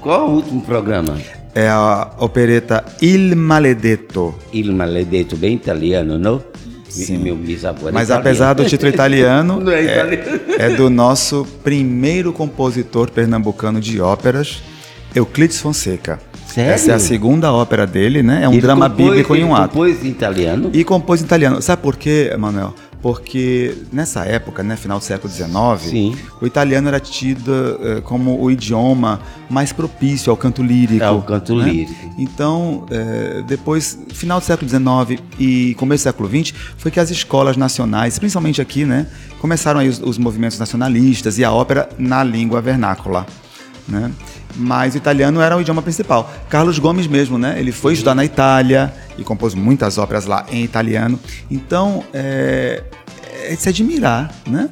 Qual 0.00 0.20
é 0.20 0.24
o 0.24 0.32
último 0.32 0.62
programa? 0.62 1.16
É 1.54 1.68
a 1.68 2.10
opereta 2.18 2.84
Il 3.00 3.34
Maledetto. 3.36 4.34
Il 4.52 4.72
Maledetto, 4.72 5.36
bem 5.36 5.54
italiano, 5.54 6.18
não? 6.18 6.42
Sim. 6.88 7.18
Meu 7.18 7.36
bisavô 7.36 7.88
era 7.88 7.92
Mas 7.92 8.04
italiano. 8.08 8.20
apesar 8.28 8.52
do 8.54 8.64
título 8.64 8.90
italiano, 8.90 9.60
Não 9.60 9.72
é 9.72 9.80
é, 9.80 9.92
italiano. 9.92 10.40
é 10.58 10.70
do 10.70 10.88
nosso 10.88 11.46
primeiro 11.62 12.32
compositor 12.32 13.10
pernambucano 13.10 13.80
de 13.80 14.00
óperas, 14.00 14.62
Euclides 15.14 15.58
Fonseca. 15.60 16.18
Sério? 16.46 16.72
Essa 16.72 16.92
é 16.92 16.94
a 16.94 16.98
segunda 16.98 17.52
ópera 17.52 17.86
dele, 17.86 18.22
né? 18.22 18.40
É 18.42 18.48
um 18.48 18.52
Ele 18.52 18.62
drama 18.62 18.88
compôs- 18.88 19.08
bíblico 19.10 19.36
em 19.36 19.44
um 19.44 19.54
ato. 19.54 19.68
compôs 19.74 20.02
em 20.04 20.08
italiano? 20.08 20.70
E 20.72 20.82
compôs 20.82 21.20
em 21.20 21.24
italiano. 21.24 21.60
Sabe 21.60 21.82
por 21.82 21.94
quê, 21.96 22.34
Manuel? 22.38 22.74
Porque 23.00 23.76
nessa 23.92 24.24
época, 24.24 24.62
né, 24.62 24.76
final 24.76 24.98
do 24.98 25.04
século 25.04 25.32
XIX, 25.32 25.48
Sim. 25.80 26.16
o 26.40 26.46
italiano 26.46 26.88
era 26.88 26.98
tido 26.98 27.78
eh, 27.80 28.00
como 28.00 28.40
o 28.42 28.50
idioma 28.50 29.20
mais 29.48 29.72
propício 29.72 30.30
ao 30.30 30.36
canto 30.36 30.62
lírico. 30.62 31.04
Ao 31.04 31.22
canto 31.22 31.54
né? 31.54 31.70
lírico. 31.70 32.14
Então, 32.18 32.86
eh, 32.90 33.44
depois, 33.46 33.98
final 34.12 34.40
do 34.40 34.44
século 34.44 34.68
XIX 34.68 35.22
e 35.38 35.74
começo 35.74 36.02
do 36.02 36.04
século 36.04 36.28
XX, 36.28 36.52
foi 36.76 36.90
que 36.90 36.98
as 36.98 37.10
escolas 37.10 37.56
nacionais, 37.56 38.18
principalmente 38.18 38.60
aqui, 38.60 38.84
né, 38.84 39.06
começaram 39.40 39.78
aí 39.78 39.88
os, 39.88 40.00
os 40.00 40.18
movimentos 40.18 40.58
nacionalistas 40.58 41.38
e 41.38 41.44
a 41.44 41.52
ópera 41.52 41.88
na 41.98 42.24
língua 42.24 42.60
vernácula. 42.60 43.26
Né? 43.88 44.12
Mas 44.54 44.94
o 44.94 44.96
italiano 44.98 45.40
era 45.40 45.56
o 45.56 45.60
idioma 45.60 45.80
principal. 45.80 46.30
Carlos 46.48 46.78
Gomes 46.78 47.06
mesmo, 47.06 47.38
né? 47.38 47.58
Ele 47.58 47.72
foi 47.72 47.94
estudar 47.94 48.14
na 48.14 48.24
Itália 48.24 48.92
e 49.16 49.24
compôs 49.24 49.54
muitas 49.54 49.96
óperas 49.96 50.26
lá 50.26 50.46
em 50.50 50.62
italiano. 50.62 51.18
Então, 51.50 52.04
é, 52.12 52.82
é 53.44 53.54
de 53.54 53.56
se 53.56 53.68
admirar, 53.68 54.30
né? 54.46 54.68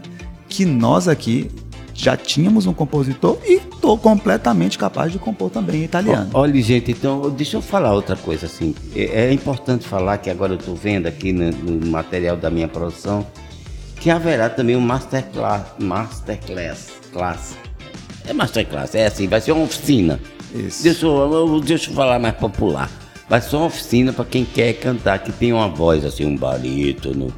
Que 0.48 0.64
nós 0.64 1.08
aqui 1.08 1.50
já 1.94 2.14
tínhamos 2.14 2.66
um 2.66 2.74
compositor 2.74 3.38
e 3.44 3.54
estou 3.54 3.96
completamente 3.96 4.76
capaz 4.76 5.10
de 5.10 5.18
compor 5.18 5.50
também 5.50 5.80
em 5.80 5.84
italiano. 5.84 6.28
Olha, 6.34 6.60
gente, 6.60 6.90
então, 6.90 7.30
deixa 7.30 7.56
eu 7.56 7.62
falar 7.62 7.94
outra 7.94 8.16
coisa 8.16 8.44
assim. 8.44 8.74
É, 8.94 9.28
é 9.28 9.32
importante 9.32 9.88
falar 9.88 10.18
que 10.18 10.28
agora 10.28 10.52
eu 10.52 10.58
estou 10.58 10.76
vendo 10.76 11.06
aqui 11.06 11.32
no, 11.32 11.50
no 11.50 11.86
material 11.86 12.36
da 12.36 12.50
minha 12.50 12.68
produção 12.68 13.26
que 14.06 14.10
haverá 14.10 14.48
também 14.48 14.76
um 14.76 14.80
masterclass. 14.80 15.62
Masterclass. 15.80 16.92
Class. 17.12 17.56
É 18.26 18.32
masterclass, 18.32 18.94
é 18.94 19.06
assim, 19.06 19.28
vai 19.28 19.40
ser 19.40 19.52
uma 19.52 19.64
oficina. 19.64 20.18
Isso. 20.54 20.82
Deixa 20.82 21.06
eu, 21.06 21.60
deixa 21.60 21.90
eu 21.90 21.94
falar 21.94 22.18
mais 22.18 22.34
popular. 22.36 22.90
Vai 23.28 23.40
ser 23.40 23.56
uma 23.56 23.66
oficina 23.66 24.12
para 24.12 24.24
quem 24.24 24.44
quer 24.44 24.72
cantar, 24.74 25.18
que 25.20 25.32
tem 25.32 25.52
uma 25.52 25.68
voz 25.68 26.04
assim, 26.04 26.24
um 26.24 26.36
barítono, 26.36 27.32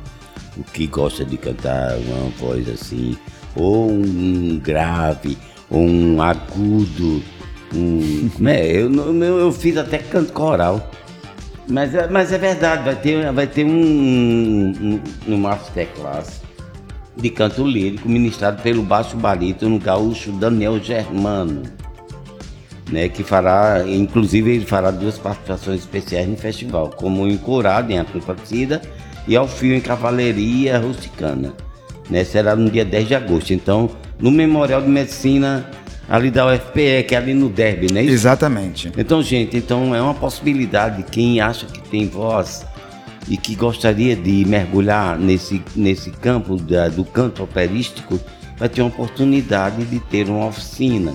o 0.56 0.62
que 0.62 0.86
gosta 0.86 1.24
de 1.24 1.36
cantar 1.36 1.96
uma 1.96 2.30
voz 2.38 2.68
assim, 2.68 3.16
ou 3.56 3.90
um 3.90 4.58
grave, 4.62 5.36
ou 5.70 5.80
um 5.82 6.20
agudo, 6.22 7.22
um. 7.74 8.28
Como 8.34 8.48
é? 8.48 8.66
Eu, 8.66 8.92
eu, 8.94 9.38
eu 9.40 9.52
fiz 9.52 9.76
até 9.76 9.98
canto 9.98 10.32
coral. 10.32 10.90
Mas, 11.66 11.94
é- 11.94 12.08
mas 12.08 12.32
é 12.32 12.38
verdade, 12.38 12.82
vai 12.84 12.96
ter, 12.96 13.30
vai 13.32 13.46
ter 13.46 13.64
um, 13.64 13.70
um, 13.70 15.00
um 15.28 15.36
masterclass 15.36 16.40
de 17.20 17.30
canto 17.30 17.66
lírico 17.66 18.08
ministrado 18.08 18.62
pelo 18.62 18.82
baixo 18.82 19.16
barítono 19.16 19.78
gaúcho 19.78 20.32
Daniel 20.32 20.78
Germano 20.78 21.62
né, 22.90 23.08
que 23.08 23.22
fará, 23.22 23.84
inclusive 23.86 24.50
ele 24.50 24.64
fará 24.64 24.90
duas 24.90 25.18
participações 25.18 25.80
especiais 25.80 26.28
no 26.28 26.36
festival, 26.36 26.90
como 26.90 27.26
em 27.26 27.36
Corado, 27.36 27.92
em 27.92 27.98
Aparecida, 27.98 28.80
e 29.26 29.36
ao 29.36 29.46
fio 29.46 29.74
em 29.74 29.80
Cavalaria 29.80 30.78
Rusticana. 30.78 31.52
Né, 32.08 32.24
será 32.24 32.56
no 32.56 32.70
dia 32.70 32.84
10 32.84 33.08
de 33.08 33.14
agosto. 33.14 33.52
Então, 33.52 33.90
no 34.18 34.30
Memorial 34.30 34.80
de 34.80 34.88
Medicina, 34.88 35.68
ali 36.08 36.30
da 36.30 36.46
UFPE, 36.46 37.04
que 37.06 37.14
é 37.14 37.18
ali 37.18 37.34
no 37.34 37.50
Derby, 37.50 37.86
é 37.94 38.02
isso? 38.02 38.14
Exatamente. 38.14 38.90
Então, 38.96 39.22
gente, 39.22 39.56
então 39.56 39.94
é 39.94 40.00
uma 40.00 40.14
possibilidade. 40.14 41.02
Quem 41.02 41.40
acha 41.40 41.66
que 41.66 41.80
tem 41.90 42.08
voz 42.08 42.64
e 43.28 43.36
que 43.36 43.54
gostaria 43.54 44.16
de 44.16 44.44
mergulhar 44.46 45.18
nesse, 45.18 45.62
nesse 45.76 46.10
campo 46.10 46.56
da- 46.56 46.88
do 46.88 47.04
canto 47.04 47.42
operístico, 47.42 48.18
vai 48.58 48.68
ter 48.68 48.80
uma 48.82 48.88
oportunidade 48.90 49.84
de 49.84 50.00
ter 50.00 50.28
uma 50.28 50.46
oficina. 50.46 51.12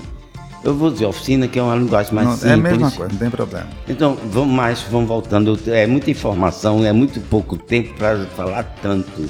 Eu 0.62 0.74
vou 0.74 0.90
dizer 0.90 1.04
oficina, 1.04 1.46
que 1.46 1.58
é 1.58 1.62
uma 1.62 1.76
linguagem 1.76 2.14
mais 2.14 2.26
Não, 2.26 2.34
simples. 2.36 2.50
é 2.50 2.54
a 2.54 2.56
mesma 2.56 2.90
coisa, 2.90 3.12
não 3.12 3.18
tem 3.18 3.30
problema. 3.30 3.66
Então, 3.86 4.16
vamos 4.30 4.54
mais, 4.54 4.80
vamos 4.90 5.06
voltando. 5.08 5.58
É 5.66 5.86
muita 5.86 6.10
informação, 6.10 6.82
é 6.84 6.92
muito 6.92 7.20
pouco 7.20 7.58
tempo 7.58 7.92
para 7.98 8.24
falar 8.34 8.62
tanto. 8.80 9.28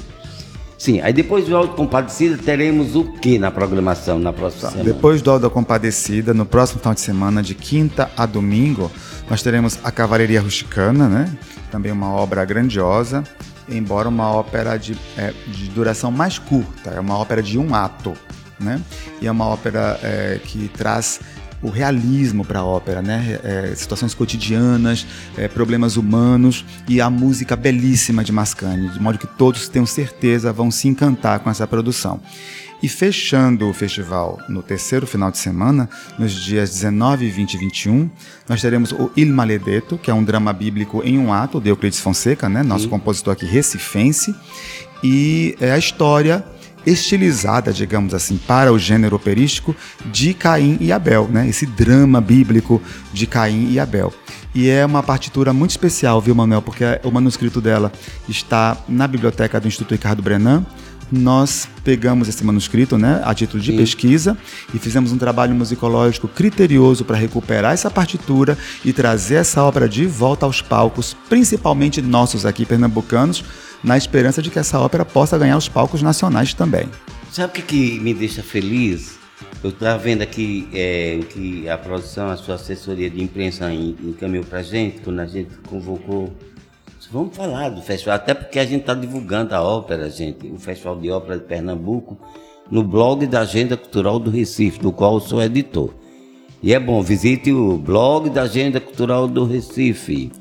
Sim, 0.85 1.01
aí 1.01 1.11
depois 1.11 1.47
do 1.47 1.57
Alto 1.57 1.73
Compadecida 1.73 2.37
teremos 2.37 2.95
o 2.95 3.05
que 3.05 3.39
na 3.39 3.49
programação 3.49 4.19
na 4.19 4.31
próxima 4.31 4.69
semana? 4.69 4.93
Depois 4.93 5.19
do 5.19 5.31
Alda 5.31 5.49
Compadecida, 5.49 6.31
no 6.31 6.45
próximo 6.45 6.79
final 6.79 6.93
de 6.93 7.01
semana, 7.01 7.41
de 7.41 7.55
quinta 7.55 8.11
a 8.15 8.23
domingo, 8.27 8.91
nós 9.27 9.41
teremos 9.41 9.79
a 9.83 9.91
Cavalaria 9.91 10.39
Rusticana, 10.39 11.09
né? 11.09 11.35
Também 11.71 11.91
uma 11.91 12.11
obra 12.11 12.45
grandiosa, 12.45 13.23
embora 13.67 14.07
uma 14.07 14.31
ópera 14.31 14.77
de, 14.77 14.95
é, 15.17 15.33
de 15.47 15.69
duração 15.69 16.11
mais 16.11 16.37
curta, 16.37 16.91
é 16.91 16.99
uma 16.99 17.17
ópera 17.17 17.41
de 17.41 17.57
um 17.57 17.73
ato, 17.73 18.13
né? 18.59 18.79
E 19.19 19.25
é 19.25 19.31
uma 19.31 19.47
ópera 19.47 19.99
é, 20.03 20.39
que 20.43 20.67
traz 20.67 21.19
o 21.65 21.69
realismo 21.69 22.45
para 22.45 22.59
a 22.59 22.65
ópera, 22.65 23.01
né? 23.01 23.39
É, 23.43 23.73
situações 23.75 24.13
cotidianas, 24.13 25.05
é, 25.35 25.47
problemas 25.47 25.97
humanos 25.97 26.63
e 26.87 27.01
a 27.01 27.09
música 27.09 27.55
belíssima 27.55 28.23
de 28.23 28.31
Mascagni, 28.31 28.89
de 28.89 28.99
modo 28.99 29.17
que 29.17 29.25
todos 29.25 29.67
tenham 29.67 29.85
certeza 29.85 30.53
vão 30.53 30.69
se 30.69 30.87
encantar 30.87 31.39
com 31.39 31.49
essa 31.49 31.65
produção. 31.65 32.21
E 32.83 32.87
fechando 32.87 33.67
o 33.67 33.73
festival 33.73 34.39
no 34.47 34.61
terceiro 34.61 35.07
final 35.07 35.31
de 35.31 35.39
semana, 35.39 35.89
nos 36.19 36.33
dias 36.33 36.69
19, 36.69 37.29
20 37.31 37.53
e 37.53 37.57
21, 37.57 38.09
nós 38.47 38.61
teremos 38.61 38.91
o 38.91 39.09
Il 39.17 39.33
Maledetto, 39.33 39.97
que 39.97 40.11
é 40.11 40.13
um 40.13 40.23
drama 40.23 40.53
bíblico 40.53 41.01
em 41.03 41.17
um 41.17 41.33
ato, 41.33 41.59
de 41.59 41.69
Euclides 41.69 41.99
Fonseca, 41.99 42.47
né? 42.47 42.61
nosso 42.61 42.87
compositor 42.87 43.33
aqui 43.33 43.45
recifense, 43.45 44.35
e 45.03 45.55
é 45.59 45.71
a 45.71 45.77
história 45.79 46.45
estilizada, 46.85 47.73
digamos 47.73 48.13
assim, 48.13 48.37
para 48.37 48.71
o 48.71 48.79
gênero 48.79 49.15
operístico 49.15 49.75
de 50.05 50.33
Caim 50.33 50.77
e 50.79 50.91
Abel, 50.91 51.27
né? 51.27 51.47
Esse 51.47 51.65
drama 51.65 52.21
bíblico 52.21 52.81
de 53.11 53.25
Caim 53.25 53.71
e 53.71 53.79
Abel. 53.79 54.13
E 54.53 54.69
é 54.69 54.85
uma 54.85 55.03
partitura 55.03 55.51
muito 55.51 55.71
especial, 55.71 56.21
viu, 56.21 56.33
Manuel? 56.33 56.61
Porque 56.61 56.85
o 57.03 57.11
manuscrito 57.11 57.59
dela 57.59 57.91
está 58.29 58.77
na 58.87 59.07
biblioteca 59.07 59.59
do 59.59 59.67
Instituto 59.67 59.91
Ricardo 59.91 60.21
Brenan. 60.21 60.65
Nós 61.11 61.67
pegamos 61.83 62.27
esse 62.27 62.43
manuscrito, 62.43 62.97
né, 62.97 63.21
a 63.23 63.33
título 63.33 63.61
de 63.61 63.71
pesquisa, 63.73 64.35
e 64.73 64.79
fizemos 64.79 65.11
um 65.11 65.17
trabalho 65.19 65.53
musicológico 65.53 66.27
criterioso 66.27 67.05
para 67.05 67.15
recuperar 67.15 67.73
essa 67.73 67.91
partitura 67.91 68.57
e 68.83 68.91
trazer 68.91 69.35
essa 69.35 69.61
obra 69.63 69.87
de 69.87 70.07
volta 70.07 70.47
aos 70.47 70.63
palcos, 70.63 71.15
principalmente 71.29 72.01
nossos 72.01 72.43
aqui 72.43 72.65
pernambucanos, 72.65 73.43
na 73.85 73.95
esperança 73.97 74.41
de 74.41 74.49
que 74.49 74.57
essa 74.57 74.79
ópera 74.79 75.05
possa 75.05 75.37
ganhar 75.37 75.55
os 75.55 75.69
palcos 75.69 76.01
nacionais 76.01 76.53
também. 76.53 76.89
Sabe 77.31 77.51
o 77.51 77.53
que, 77.53 77.61
que 77.61 77.99
me 77.99 78.13
deixa 78.13 78.41
feliz? 78.41 79.17
Eu 79.63 79.69
estava 79.69 79.97
vendo 79.97 80.21
aqui 80.21 80.67
é, 80.73 81.19
que 81.29 81.69
a 81.69 81.77
produção, 81.77 82.29
a 82.29 82.37
sua 82.37 82.55
assessoria 82.55 83.09
de 83.09 83.21
imprensa 83.21 83.71
encaminhou 83.71 84.43
para 84.43 84.59
a 84.59 84.63
gente, 84.63 85.01
quando 85.01 85.19
a 85.19 85.25
gente 85.25 85.55
convocou. 85.67 86.33
Vamos 87.11 87.35
falar 87.35 87.69
do 87.69 87.81
festival, 87.81 88.15
até 88.15 88.33
porque 88.33 88.57
a 88.57 88.65
gente 88.65 88.81
está 88.81 88.93
divulgando 88.95 89.53
a 89.53 89.61
ópera, 89.61 90.09
gente, 90.09 90.47
o 90.47 90.57
Festival 90.57 90.99
de 90.99 91.11
Ópera 91.11 91.37
de 91.37 91.45
Pernambuco, 91.45 92.17
no 92.69 92.83
blog 92.83 93.27
da 93.27 93.41
Agenda 93.41 93.77
Cultural 93.77 94.19
do 94.19 94.31
Recife, 94.31 94.79
do 94.79 94.91
qual 94.91 95.15
eu 95.15 95.19
sou 95.19 95.41
editor. 95.41 95.93
E 96.63 96.73
é 96.73 96.79
bom, 96.79 97.01
visite 97.03 97.51
o 97.51 97.77
blog 97.77 98.29
da 98.31 98.41
Agenda 98.41 98.79
Cultural 98.79 99.27
do 99.27 99.45
Recife, 99.45 100.31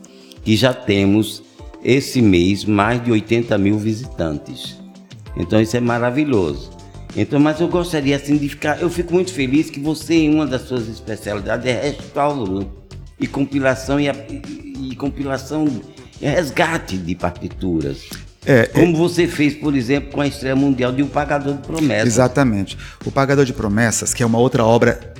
que 0.43 0.57
já 0.57 0.73
temos 0.73 1.43
esse 1.85 2.23
mês 2.23 2.65
mais 2.65 3.03
de 3.05 3.13
80 3.13 3.57
mil 3.59 3.79
visitantes. 3.79 4.79
Então 5.37 5.61
isso 5.61 5.77
é 5.77 5.81
maravilhoso. 5.81 6.71
Então, 7.17 7.39
mas 7.39 7.61
eu 7.61 7.69
gostaria 7.69 8.17
assim 8.17 8.37
de 8.37 8.49
ficar. 8.49 8.81
Eu 8.81 8.91
fico 8.91 9.13
muito 9.15 9.33
feliz 9.33 9.71
que 9.71 9.79
você, 9.79 10.29
uma 10.29 10.47
das 10.47 10.63
suas 10.63 10.89
especialidades 10.89 11.67
é 11.67 11.81
restauro 11.81 12.73
e 13.21 13.27
compilação 13.27 14.01
e, 14.01 14.09
e, 14.09 14.91
e 14.91 14.97
compilação 14.97 15.67
e 16.21 16.27
resgate 16.27 16.97
de 16.97 17.15
partituras. 17.15 18.09
É, 18.45 18.61
é, 18.61 18.67
Como 18.67 18.95
é... 18.95 18.99
você 18.99 19.29
fez, 19.29 19.55
por 19.55 19.77
exemplo, 19.77 20.11
com 20.11 20.21
a 20.21 20.27
estreia 20.27 20.57
mundial 20.57 20.93
de 20.93 21.03
O 21.03 21.07
Pagador 21.07 21.55
de 21.55 21.67
Promessas. 21.67 22.07
Exatamente. 22.07 22.77
O 23.05 23.11
Pagador 23.11 23.45
de 23.45 23.53
Promessas, 23.53 24.13
que 24.13 24.23
é 24.23 24.27
uma 24.27 24.39
outra 24.39 24.65
obra 24.65 25.15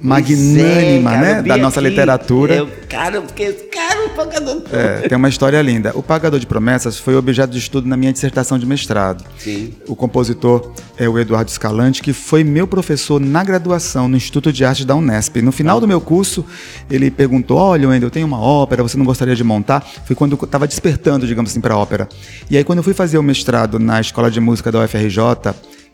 magnânima, 0.00 1.14
é, 1.14 1.20
né, 1.20 1.42
da 1.42 1.56
nossa 1.56 1.80
aqui, 1.80 1.88
literatura. 1.88 2.54
Eu, 2.54 2.68
cara, 2.88 3.22
porque 3.22 3.52
cara, 3.52 3.83
o 3.83 3.83
pagador. 4.14 4.62
É, 4.72 5.08
tem 5.08 5.16
uma 5.16 5.28
história 5.28 5.60
linda. 5.60 5.92
O 5.94 6.02
pagador 6.02 6.38
de 6.38 6.46
promessas 6.46 6.98
foi 6.98 7.16
objeto 7.16 7.50
de 7.50 7.58
estudo 7.58 7.88
na 7.88 7.96
minha 7.96 8.12
dissertação 8.12 8.58
de 8.58 8.66
mestrado. 8.66 9.24
Sim. 9.38 9.74
O 9.88 9.94
compositor 9.96 10.72
é 10.96 11.08
o 11.08 11.18
Eduardo 11.18 11.50
Escalante, 11.50 12.02
que 12.02 12.12
foi 12.12 12.44
meu 12.44 12.66
professor 12.66 13.20
na 13.20 13.42
graduação 13.42 14.08
no 14.08 14.16
Instituto 14.16 14.52
de 14.52 14.64
Arte 14.64 14.84
da 14.84 14.94
Unesp. 14.94 15.36
No 15.42 15.52
final 15.52 15.80
do 15.80 15.88
meu 15.88 16.00
curso, 16.00 16.44
ele 16.90 17.10
perguntou: 17.10 17.58
"Olha, 17.58 17.88
Wendel, 17.88 18.06
eu 18.06 18.10
tenho 18.10 18.26
uma 18.26 18.40
ópera, 18.40 18.82
você 18.82 18.96
não 18.96 19.04
gostaria 19.04 19.34
de 19.34 19.44
montar?" 19.44 19.84
Foi 20.04 20.14
quando 20.14 20.36
eu 20.36 20.44
estava 20.44 20.66
despertando, 20.66 21.26
digamos 21.26 21.50
assim, 21.50 21.60
para 21.60 21.74
a 21.74 21.78
ópera. 21.78 22.08
E 22.50 22.56
aí 22.56 22.64
quando 22.64 22.78
eu 22.78 22.84
fui 22.84 22.94
fazer 22.94 23.18
o 23.18 23.22
mestrado 23.22 23.78
na 23.78 24.00
Escola 24.00 24.30
de 24.30 24.40
Música 24.40 24.70
da 24.70 24.84
UFRJ, 24.84 25.18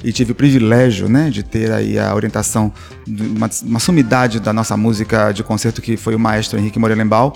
e 0.03 0.13
tive 0.13 0.33
o 0.33 0.35
privilégio 0.35 1.09
né, 1.09 1.31
de 1.31 1.43
ter 1.43 1.71
aí 1.73 1.99
a 1.99 2.15
orientação 2.15 2.73
de 3.07 3.23
uma, 3.23 3.51
uma 3.65 3.79
sumidade 3.79 4.41
da 4.41 4.53
nossa 4.53 4.77
música 4.77 5.33
de 5.33 5.43
concerto 5.43 5.83
que 5.83 5.97
foi 5.97 6.15
o 6.15 6.19
maestro 6.19 6.59
Henrique 6.59 6.79
Morelenbaum. 6.79 7.33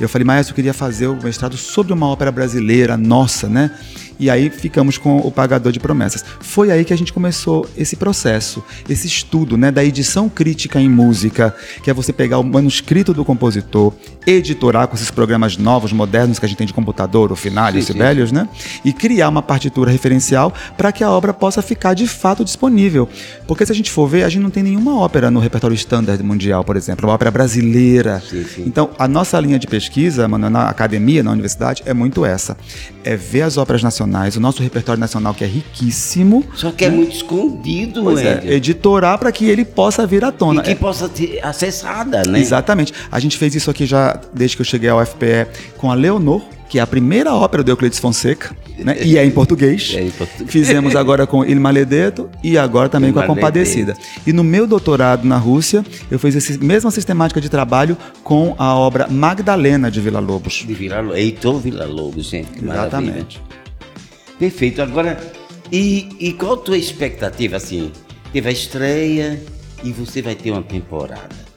Eu 0.00 0.08
falei, 0.08 0.24
maestro, 0.24 0.52
eu 0.52 0.56
queria 0.56 0.74
fazer 0.74 1.06
o 1.06 1.16
mestrado 1.22 1.56
sobre 1.56 1.92
uma 1.92 2.06
ópera 2.08 2.32
brasileira 2.32 2.96
nossa, 2.96 3.48
né? 3.48 3.70
E 4.18 4.28
aí 4.28 4.50
ficamos 4.50 4.98
com 4.98 5.18
o 5.18 5.30
Pagador 5.30 5.70
de 5.70 5.78
Promessas. 5.78 6.24
Foi 6.40 6.70
aí 6.72 6.84
que 6.84 6.92
a 6.92 6.98
gente 6.98 7.12
começou 7.12 7.68
esse 7.76 7.94
processo, 7.94 8.64
esse 8.88 9.06
estudo 9.06 9.56
né, 9.56 9.70
da 9.70 9.84
edição 9.84 10.28
crítica 10.28 10.80
em 10.80 10.88
música, 10.88 11.54
que 11.82 11.90
é 11.90 11.94
você 11.94 12.12
pegar 12.12 12.38
o 12.38 12.42
manuscrito 12.42 13.14
do 13.14 13.24
compositor, 13.24 13.92
editorar 14.26 14.88
com 14.88 14.96
esses 14.96 15.10
programas 15.10 15.56
novos, 15.56 15.92
modernos 15.92 16.38
que 16.38 16.44
a 16.44 16.48
gente 16.48 16.58
tem 16.58 16.66
de 16.66 16.74
computador, 16.74 17.30
o 17.30 17.36
Finale, 17.36 17.78
o 17.78 17.82
Sibelius, 17.82 18.32
né? 18.32 18.48
E 18.84 18.92
criar 18.92 19.28
uma 19.28 19.42
partitura 19.42 19.90
referencial 19.90 20.52
para 20.76 20.90
que 20.90 21.04
a 21.04 21.10
obra 21.10 21.32
possa 21.32 21.62
ficar 21.62 21.94
de 21.94 22.06
fato 22.06 22.44
disponível. 22.44 23.08
Porque 23.46 23.64
se 23.64 23.70
a 23.70 23.74
gente 23.74 23.90
for 23.90 24.08
ver, 24.08 24.24
a 24.24 24.28
gente 24.28 24.42
não 24.42 24.50
tem 24.50 24.62
nenhuma 24.62 24.98
ópera 24.98 25.30
no 25.30 25.38
repertório 25.38 25.74
standard 25.74 26.22
mundial, 26.22 26.64
por 26.64 26.76
exemplo, 26.76 27.06
uma 27.06 27.14
ópera 27.14 27.30
brasileira. 27.30 28.20
Sim, 28.28 28.44
sim. 28.44 28.64
Então, 28.66 28.90
a 28.98 29.06
nossa 29.06 29.38
linha 29.38 29.58
de 29.58 29.66
pesquisa, 29.66 30.26
mano, 30.26 30.50
na 30.50 30.68
academia, 30.68 31.22
na 31.22 31.30
universidade, 31.30 31.82
é 31.86 31.94
muito 31.94 32.24
essa. 32.24 32.56
É 33.04 33.16
ver 33.16 33.42
as 33.42 33.56
óperas 33.56 33.82
nacionais 33.82 34.07
nacionais, 34.08 34.36
o 34.36 34.40
nosso 34.40 34.62
repertório 34.62 34.98
nacional 34.98 35.34
que 35.34 35.44
é 35.44 35.46
riquíssimo. 35.46 36.44
Só 36.54 36.72
que 36.72 36.84
é 36.84 36.88
né? 36.88 36.94
é 36.94 36.96
muito 36.96 37.14
escondido, 37.14 38.02
pois 38.02 38.20
é, 38.20 38.42
editorar 38.54 39.18
para 39.18 39.30
que 39.30 39.44
ele 39.44 39.64
possa 39.64 40.06
vir 40.06 40.24
à 40.24 40.32
tona. 40.32 40.62
E 40.62 40.64
que 40.64 40.70
é. 40.70 40.74
possa 40.74 41.08
ser 41.08 41.38
acessada, 41.42 42.22
né? 42.24 42.40
Exatamente. 42.40 42.92
A 43.12 43.20
gente 43.20 43.36
fez 43.36 43.54
isso 43.54 43.70
aqui 43.70 43.86
já 43.86 44.18
desde 44.32 44.56
que 44.56 44.62
eu 44.62 44.66
cheguei 44.66 44.88
ao 44.88 45.04
FPE 45.04 45.46
com 45.76 45.90
a 45.90 45.94
Leonor, 45.94 46.42
que 46.68 46.78
é 46.78 46.82
a 46.82 46.86
primeira 46.86 47.32
ópera 47.34 47.62
do 47.62 47.70
Euclides 47.70 47.98
Fonseca, 47.98 48.54
né? 48.78 48.96
e 49.02 49.16
é 49.16 49.24
em 49.24 49.30
português. 49.30 49.94
É 49.96 50.02
em 50.02 50.10
português. 50.10 50.50
Fizemos 50.50 50.94
agora 50.94 51.26
com 51.26 51.44
Il 51.44 51.58
Maledeto 51.58 52.28
e 52.42 52.58
agora 52.58 52.88
também 52.90 53.08
Il 53.08 53.14
com 53.14 53.20
a 53.20 53.26
Compadecida. 53.26 53.96
E 54.26 54.32
no 54.32 54.44
meu 54.44 54.66
doutorado 54.66 55.26
na 55.26 55.38
Rússia, 55.38 55.84
eu 56.10 56.18
fiz 56.18 56.36
essa 56.36 56.58
mesma 56.62 56.90
sistemática 56.90 57.40
de 57.40 57.48
trabalho 57.48 57.96
com 58.22 58.54
a 58.58 58.74
obra 58.74 59.08
Magdalena 59.08 59.90
de 59.90 60.00
Vila 60.00 60.20
Lobos. 60.20 60.64
De 60.66 60.74
Vila 60.74 61.00
Lobos, 61.00 61.18
Heitor 61.18 61.58
Vila 61.58 61.86
Lobos, 61.86 62.26
gente. 62.26 62.62
Exatamente. 62.62 63.40
Maravilha. 63.40 63.57
Perfeito. 64.38 64.80
Agora, 64.80 65.18
e, 65.72 66.08
e 66.20 66.32
qual 66.32 66.54
a 66.54 66.56
tua 66.58 66.78
expectativa? 66.78 67.56
Assim, 67.56 67.92
teve 68.32 68.48
a 68.48 68.52
estreia 68.52 69.42
e 69.82 69.92
você 69.92 70.22
vai 70.22 70.34
ter 70.34 70.50
uma 70.50 70.62
temporada. 70.62 71.47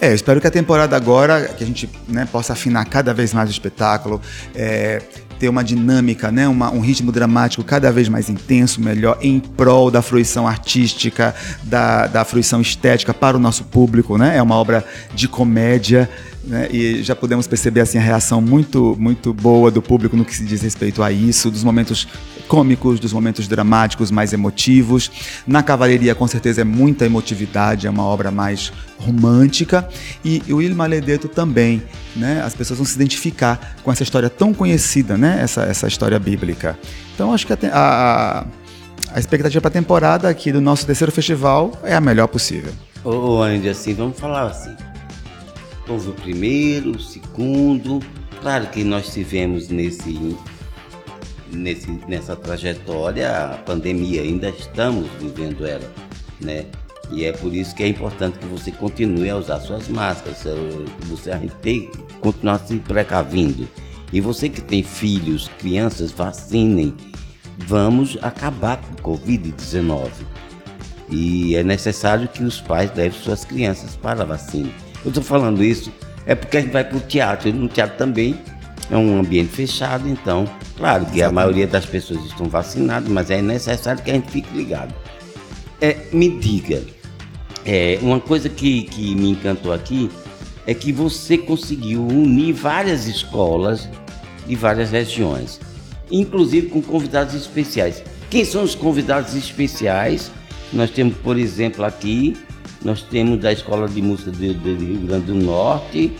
É, 0.00 0.10
eu 0.10 0.14
espero 0.14 0.40
que 0.40 0.46
a 0.46 0.50
temporada 0.50 0.96
agora, 0.96 1.48
que 1.56 1.62
a 1.62 1.66
gente 1.66 1.88
né, 2.08 2.26
possa 2.30 2.52
afinar 2.52 2.84
cada 2.86 3.14
vez 3.14 3.32
mais 3.32 3.48
o 3.48 3.52
espetáculo, 3.52 4.20
é, 4.54 5.00
ter 5.38 5.48
uma 5.48 5.62
dinâmica, 5.62 6.30
né, 6.30 6.48
uma, 6.48 6.70
um 6.70 6.80
ritmo 6.80 7.12
dramático 7.12 7.62
cada 7.62 7.90
vez 7.92 8.08
mais 8.08 8.28
intenso, 8.28 8.80
melhor, 8.80 9.18
em 9.20 9.38
prol 9.38 9.90
da 9.90 10.02
fruição 10.02 10.46
artística, 10.46 11.34
da, 11.62 12.06
da 12.06 12.24
fruição 12.24 12.60
estética 12.60 13.14
para 13.14 13.36
o 13.36 13.40
nosso 13.40 13.64
público. 13.64 14.18
Né? 14.18 14.36
É 14.36 14.42
uma 14.42 14.56
obra 14.56 14.84
de 15.14 15.28
comédia, 15.28 16.08
né? 16.46 16.68
E 16.70 17.02
já 17.02 17.16
podemos 17.16 17.46
perceber 17.46 17.80
assim 17.80 17.96
a 17.96 18.02
reação 18.02 18.40
muito 18.40 18.94
muito 18.98 19.32
boa 19.32 19.70
do 19.70 19.80
público 19.80 20.14
no 20.14 20.26
que 20.26 20.36
se 20.36 20.44
diz 20.44 20.60
respeito 20.60 21.02
a 21.02 21.10
isso, 21.10 21.50
dos 21.50 21.64
momentos 21.64 22.06
cômicos, 22.48 23.00
dos 23.00 23.12
momentos 23.12 23.48
dramáticos 23.48 24.10
mais 24.10 24.32
emotivos. 24.32 25.10
Na 25.46 25.62
Cavalaria 25.62 26.14
com 26.14 26.26
certeza 26.26 26.60
é 26.60 26.64
muita 26.64 27.06
emotividade, 27.06 27.86
é 27.86 27.90
uma 27.90 28.04
obra 28.04 28.30
mais 28.30 28.72
romântica 28.98 29.88
e 30.24 30.42
o 30.52 30.62
Il 30.62 30.74
Maledeto 30.74 31.28
também, 31.28 31.82
né? 32.16 32.42
As 32.44 32.54
pessoas 32.54 32.78
vão 32.78 32.86
se 32.86 32.94
identificar 32.94 33.76
com 33.82 33.90
essa 33.90 34.02
história 34.02 34.30
tão 34.30 34.54
conhecida, 34.54 35.16
né? 35.16 35.40
Essa 35.42 35.62
essa 35.62 35.86
história 35.86 36.18
bíblica. 36.18 36.78
Então 37.14 37.32
acho 37.32 37.46
que 37.46 37.52
a, 37.52 37.58
a, 37.72 38.46
a 39.12 39.18
expectativa 39.20 39.60
para 39.60 39.68
a 39.68 39.72
temporada 39.72 40.28
aqui 40.28 40.52
do 40.52 40.60
nosso 40.60 40.86
terceiro 40.86 41.12
festival 41.12 41.72
é 41.82 41.94
a 41.94 42.00
melhor 42.00 42.28
possível. 42.28 42.72
Ô, 43.04 43.42
Andy, 43.42 43.68
assim, 43.68 43.92
vamos 43.92 44.18
falar 44.18 44.46
assim 44.46 44.74
Houve 45.88 46.10
o 46.10 46.14
primeiro, 46.14 46.92
o 46.92 47.00
segundo. 47.00 48.00
Claro 48.40 48.66
que 48.68 48.82
nós 48.82 49.12
tivemos 49.12 49.68
nesse, 49.68 50.36
nesse, 51.54 51.90
nessa 52.08 52.36
trajetória 52.36 53.30
a 53.30 53.58
pandemia, 53.58 54.22
ainda 54.22 54.50
estamos 54.50 55.06
vivendo 55.20 55.66
ela, 55.66 55.90
né? 56.40 56.66
E 57.10 57.24
é 57.24 57.32
por 57.32 57.54
isso 57.54 57.74
que 57.74 57.82
é 57.82 57.88
importante 57.88 58.38
que 58.38 58.46
você 58.46 58.70
continue 58.70 59.28
a 59.28 59.36
usar 59.36 59.60
suas 59.60 59.88
máscaras, 59.88 60.44
você 61.02 61.30
tem 61.60 61.88
que 61.90 61.98
continuar 62.20 62.58
se 62.60 62.76
precavindo. 62.76 63.68
E 64.12 64.20
você 64.20 64.48
que 64.48 64.60
tem 64.60 64.82
filhos, 64.82 65.50
crianças, 65.58 66.10
vacinem. 66.10 66.94
Vamos 67.66 68.16
acabar 68.22 68.78
com 68.78 69.12
o 69.12 69.16
Covid-19. 69.16 70.08
E 71.10 71.54
é 71.56 71.62
necessário 71.62 72.26
que 72.26 72.42
os 72.42 72.60
pais 72.60 72.90
levem 72.96 73.20
suas 73.20 73.44
crianças 73.44 73.96
para 73.96 74.22
a 74.22 74.26
vacina. 74.26 74.70
Eu 75.04 75.08
estou 75.08 75.22
falando 75.22 75.62
isso 75.62 75.92
é 76.26 76.34
porque 76.34 76.56
a 76.56 76.60
gente 76.60 76.72
vai 76.72 76.84
para 76.84 76.96
o 76.96 77.00
teatro. 77.00 77.48
E 77.48 77.52
no 77.52 77.68
teatro 77.68 77.96
também 77.96 78.38
é 78.90 78.96
um 78.96 79.18
ambiente 79.18 79.50
fechado, 79.50 80.08
então, 80.08 80.48
claro 80.76 81.06
que 81.06 81.22
a 81.22 81.30
maioria 81.30 81.66
das 81.66 81.86
pessoas 81.86 82.24
estão 82.24 82.48
vacinadas, 82.48 83.08
mas 83.08 83.30
é 83.30 83.40
necessário 83.40 84.02
que 84.02 84.10
a 84.10 84.14
gente 84.14 84.30
fique 84.30 84.54
ligado. 84.54 84.94
É, 85.80 85.96
me 86.12 86.38
diga, 86.38 86.82
é, 87.64 87.98
uma 88.02 88.20
coisa 88.20 88.48
que, 88.48 88.82
que 88.84 89.14
me 89.14 89.30
encantou 89.30 89.72
aqui 89.72 90.10
é 90.66 90.74
que 90.74 90.92
você 90.92 91.36
conseguiu 91.36 92.06
unir 92.06 92.52
várias 92.52 93.06
escolas 93.06 93.88
de 94.46 94.54
várias 94.54 94.90
regiões, 94.90 95.60
inclusive 96.10 96.68
com 96.68 96.82
convidados 96.82 97.34
especiais. 97.34 98.02
Quem 98.30 98.44
são 98.44 98.62
os 98.62 98.74
convidados 98.74 99.34
especiais? 99.34 100.30
Nós 100.72 100.90
temos, 100.90 101.16
por 101.18 101.38
exemplo, 101.38 101.84
aqui 101.84 102.36
nós 102.84 103.02
temos 103.02 103.40
da 103.40 103.50
Escola 103.50 103.88
de 103.88 104.02
Música 104.02 104.30
do, 104.30 104.54
do 104.54 104.76
Rio 104.76 105.06
Grande 105.06 105.26
do 105.26 105.34
Norte, 105.34 106.12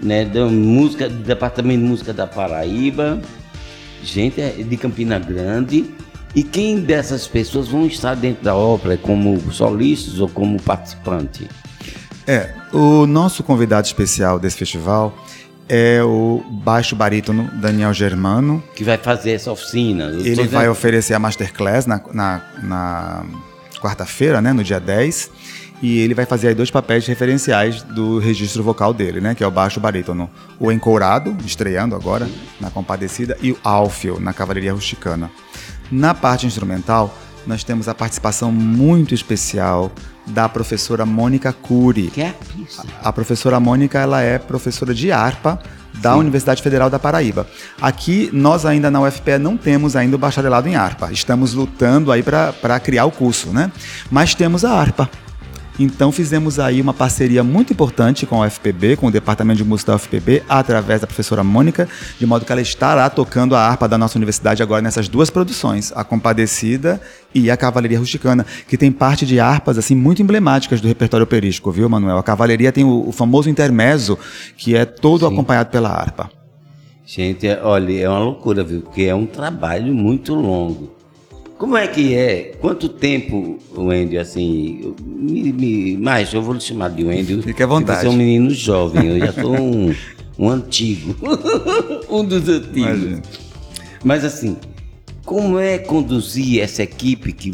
né, 0.00 0.24
da 0.24 0.46
música, 0.46 1.08
do 1.08 1.22
Departamento 1.22 1.80
de 1.80 1.86
Música 1.86 2.12
da 2.14 2.26
Paraíba, 2.26 3.20
gente 4.02 4.40
é 4.40 4.50
de 4.50 4.76
Campina 4.76 5.18
Grande. 5.18 5.94
E 6.34 6.42
quem 6.42 6.80
dessas 6.80 7.26
pessoas 7.26 7.68
vão 7.68 7.86
estar 7.86 8.14
dentro 8.14 8.44
da 8.44 8.54
ópera 8.54 8.96
como 8.96 9.40
solistas 9.52 10.20
ou 10.20 10.28
como 10.28 10.60
participante? 10.60 11.48
É, 12.26 12.52
o 12.72 13.06
nosso 13.06 13.42
convidado 13.42 13.86
especial 13.86 14.38
desse 14.38 14.56
festival 14.56 15.16
é 15.68 16.02
o 16.02 16.42
baixo 16.50 16.94
barítono 16.94 17.50
Daniel 17.54 17.92
Germano. 17.94 18.62
Que 18.74 18.84
vai 18.84 18.98
fazer 18.98 19.32
essa 19.32 19.50
oficina. 19.50 20.04
Ele 20.04 20.46
vai 20.46 20.68
oferecer 20.68 21.14
a 21.14 21.18
masterclass 21.18 21.86
na, 21.86 22.00
na, 22.12 22.42
na 22.62 23.26
quarta-feira, 23.80 24.40
né, 24.42 24.52
no 24.52 24.62
dia 24.62 24.78
10 24.78 25.30
e 25.80 25.98
ele 26.00 26.14
vai 26.14 26.26
fazer 26.26 26.48
aí 26.48 26.54
dois 26.54 26.70
papéis 26.70 27.06
referenciais 27.06 27.82
do 27.82 28.18
registro 28.18 28.62
vocal 28.62 28.92
dele, 28.92 29.20
né? 29.20 29.34
Que 29.34 29.44
é 29.44 29.46
o 29.46 29.50
baixo 29.50 29.78
barítono. 29.78 30.28
O 30.58 30.72
encourado, 30.72 31.36
estreando 31.44 31.94
agora 31.94 32.28
na 32.60 32.70
Compadecida, 32.70 33.36
e 33.40 33.52
o 33.52 33.58
álfio, 33.62 34.18
na 34.18 34.32
Cavalaria 34.32 34.72
Rusticana. 34.72 35.30
Na 35.90 36.14
parte 36.14 36.46
instrumental, 36.46 37.14
nós 37.46 37.64
temos 37.64 37.88
a 37.88 37.94
participação 37.94 38.50
muito 38.52 39.14
especial 39.14 39.90
da 40.26 40.48
professora 40.48 41.06
Mônica 41.06 41.52
Cury. 41.52 42.08
Que 42.08 42.22
é. 42.22 42.34
A 43.02 43.12
professora 43.12 43.58
Mônica, 43.58 43.98
ela 43.98 44.20
é 44.20 44.38
professora 44.38 44.92
de 44.92 45.10
harpa 45.12 45.58
da 45.94 46.12
Sim. 46.12 46.18
Universidade 46.18 46.62
Federal 46.62 46.90
da 46.90 46.98
Paraíba. 46.98 47.46
Aqui, 47.80 48.28
nós 48.32 48.66
ainda 48.66 48.90
na 48.90 49.00
UFPE 49.00 49.38
não 49.38 49.56
temos 49.56 49.96
ainda 49.96 50.16
o 50.16 50.18
bacharelado 50.18 50.68
em 50.68 50.76
harpa. 50.76 51.10
Estamos 51.12 51.54
lutando 51.54 52.12
aí 52.12 52.22
para 52.22 52.80
criar 52.80 53.06
o 53.06 53.10
curso, 53.10 53.50
né? 53.50 53.72
Mas 54.10 54.34
temos 54.34 54.64
a 54.64 54.72
harpa. 54.72 55.08
Então 55.78 56.10
fizemos 56.10 56.58
aí 56.58 56.80
uma 56.80 56.92
parceria 56.92 57.44
muito 57.44 57.72
importante 57.72 58.26
com 58.26 58.42
a 58.42 58.46
UFPB, 58.46 58.96
com 58.96 59.06
o 59.06 59.10
Departamento 59.12 59.58
de 59.58 59.64
Música 59.64 59.92
da 59.92 59.96
UFPB, 59.96 60.42
através 60.48 61.00
da 61.00 61.06
professora 61.06 61.44
Mônica, 61.44 61.88
de 62.18 62.26
modo 62.26 62.44
que 62.44 62.50
ela 62.50 62.60
estará 62.60 63.08
tocando 63.08 63.54
a 63.54 63.60
harpa 63.60 63.86
da 63.86 63.96
nossa 63.96 64.18
universidade 64.18 64.60
agora 64.60 64.82
nessas 64.82 65.08
duas 65.08 65.30
produções, 65.30 65.92
a 65.94 66.02
Compadecida 66.02 67.00
e 67.32 67.48
a 67.48 67.56
Cavalaria 67.56 67.98
Rusticana, 67.98 68.44
que 68.66 68.76
tem 68.76 68.90
parte 68.90 69.24
de 69.24 69.38
harpas 69.38 69.78
assim 69.78 69.94
muito 69.94 70.20
emblemáticas 70.20 70.80
do 70.80 70.88
repertório 70.88 71.22
operístico, 71.22 71.70
viu, 71.70 71.88
Manuel? 71.88 72.18
A 72.18 72.22
Cavalaria 72.24 72.72
tem 72.72 72.84
o, 72.84 73.08
o 73.08 73.12
famoso 73.12 73.48
intermezzo, 73.48 74.18
que 74.56 74.74
é 74.74 74.84
todo 74.84 75.28
Sim. 75.28 75.32
acompanhado 75.32 75.70
pela 75.70 75.90
harpa. 75.90 76.28
Gente, 77.06 77.48
olha, 77.62 78.00
é 78.00 78.08
uma 78.08 78.18
loucura, 78.18 78.64
viu? 78.64 78.82
Porque 78.82 79.04
é 79.04 79.14
um 79.14 79.26
trabalho 79.26 79.94
muito 79.94 80.34
longo. 80.34 80.97
Como 81.58 81.76
é 81.76 81.88
que 81.88 82.14
é? 82.14 82.52
Quanto 82.60 82.88
tempo, 82.88 83.58
Wendy, 83.76 84.16
assim, 84.16 84.94
me, 85.04 85.52
me, 85.52 85.96
mais, 85.96 86.32
eu 86.32 86.40
vou 86.40 86.54
lhe 86.54 86.60
chamar 86.60 86.90
de 86.90 87.04
Wendy. 87.04 87.42
Fique 87.42 87.62
à 87.64 87.66
vontade. 87.66 88.00
Você 88.00 88.06
é 88.06 88.10
um 88.10 88.16
menino 88.16 88.50
jovem, 88.50 89.08
eu 89.08 89.18
já 89.18 89.32
sou 89.32 89.58
um, 89.58 89.92
um 90.38 90.48
antigo, 90.48 91.16
um 92.08 92.24
dos 92.24 92.48
antigos. 92.48 92.76
Imagina. 92.76 93.22
Mas 94.04 94.24
assim, 94.24 94.56
como 95.24 95.58
é 95.58 95.78
conduzir 95.78 96.62
essa 96.62 96.84
equipe 96.84 97.32
que 97.32 97.50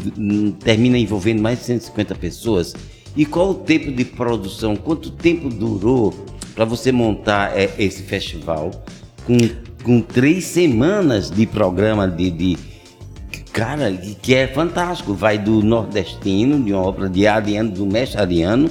termina 0.63 0.99
envolvendo 0.99 1.41
mais 1.41 1.57
de 1.59 1.65
150 1.65 2.13
pessoas? 2.13 2.75
E 3.17 3.25
qual 3.25 3.49
o 3.49 3.55
tempo 3.55 3.91
de 3.91 4.05
produção? 4.05 4.75
Quanto 4.75 5.09
tempo 5.09 5.49
durou 5.49 6.13
para 6.53 6.63
você 6.63 6.91
montar 6.91 7.57
é, 7.57 7.73
esse 7.79 8.03
festival 8.03 8.69
com, 9.25 9.35
com 9.83 9.99
três 9.99 10.45
semanas 10.45 11.31
de 11.31 11.47
programa 11.47 12.07
de, 12.07 12.29
de 12.29 12.74
Cara, 13.55 13.89
que 14.21 14.35
é 14.35 14.47
fantástico. 14.47 15.13
Vai 15.13 15.37
do 15.37 15.63
nordestino, 15.63 16.61
de 16.61 16.73
uma 16.73 16.81
obra 16.81 17.09
de 17.09 17.25
Ariano, 17.25 17.71
do 17.71 17.85
mestre 17.85 18.19
Ariano, 18.19 18.69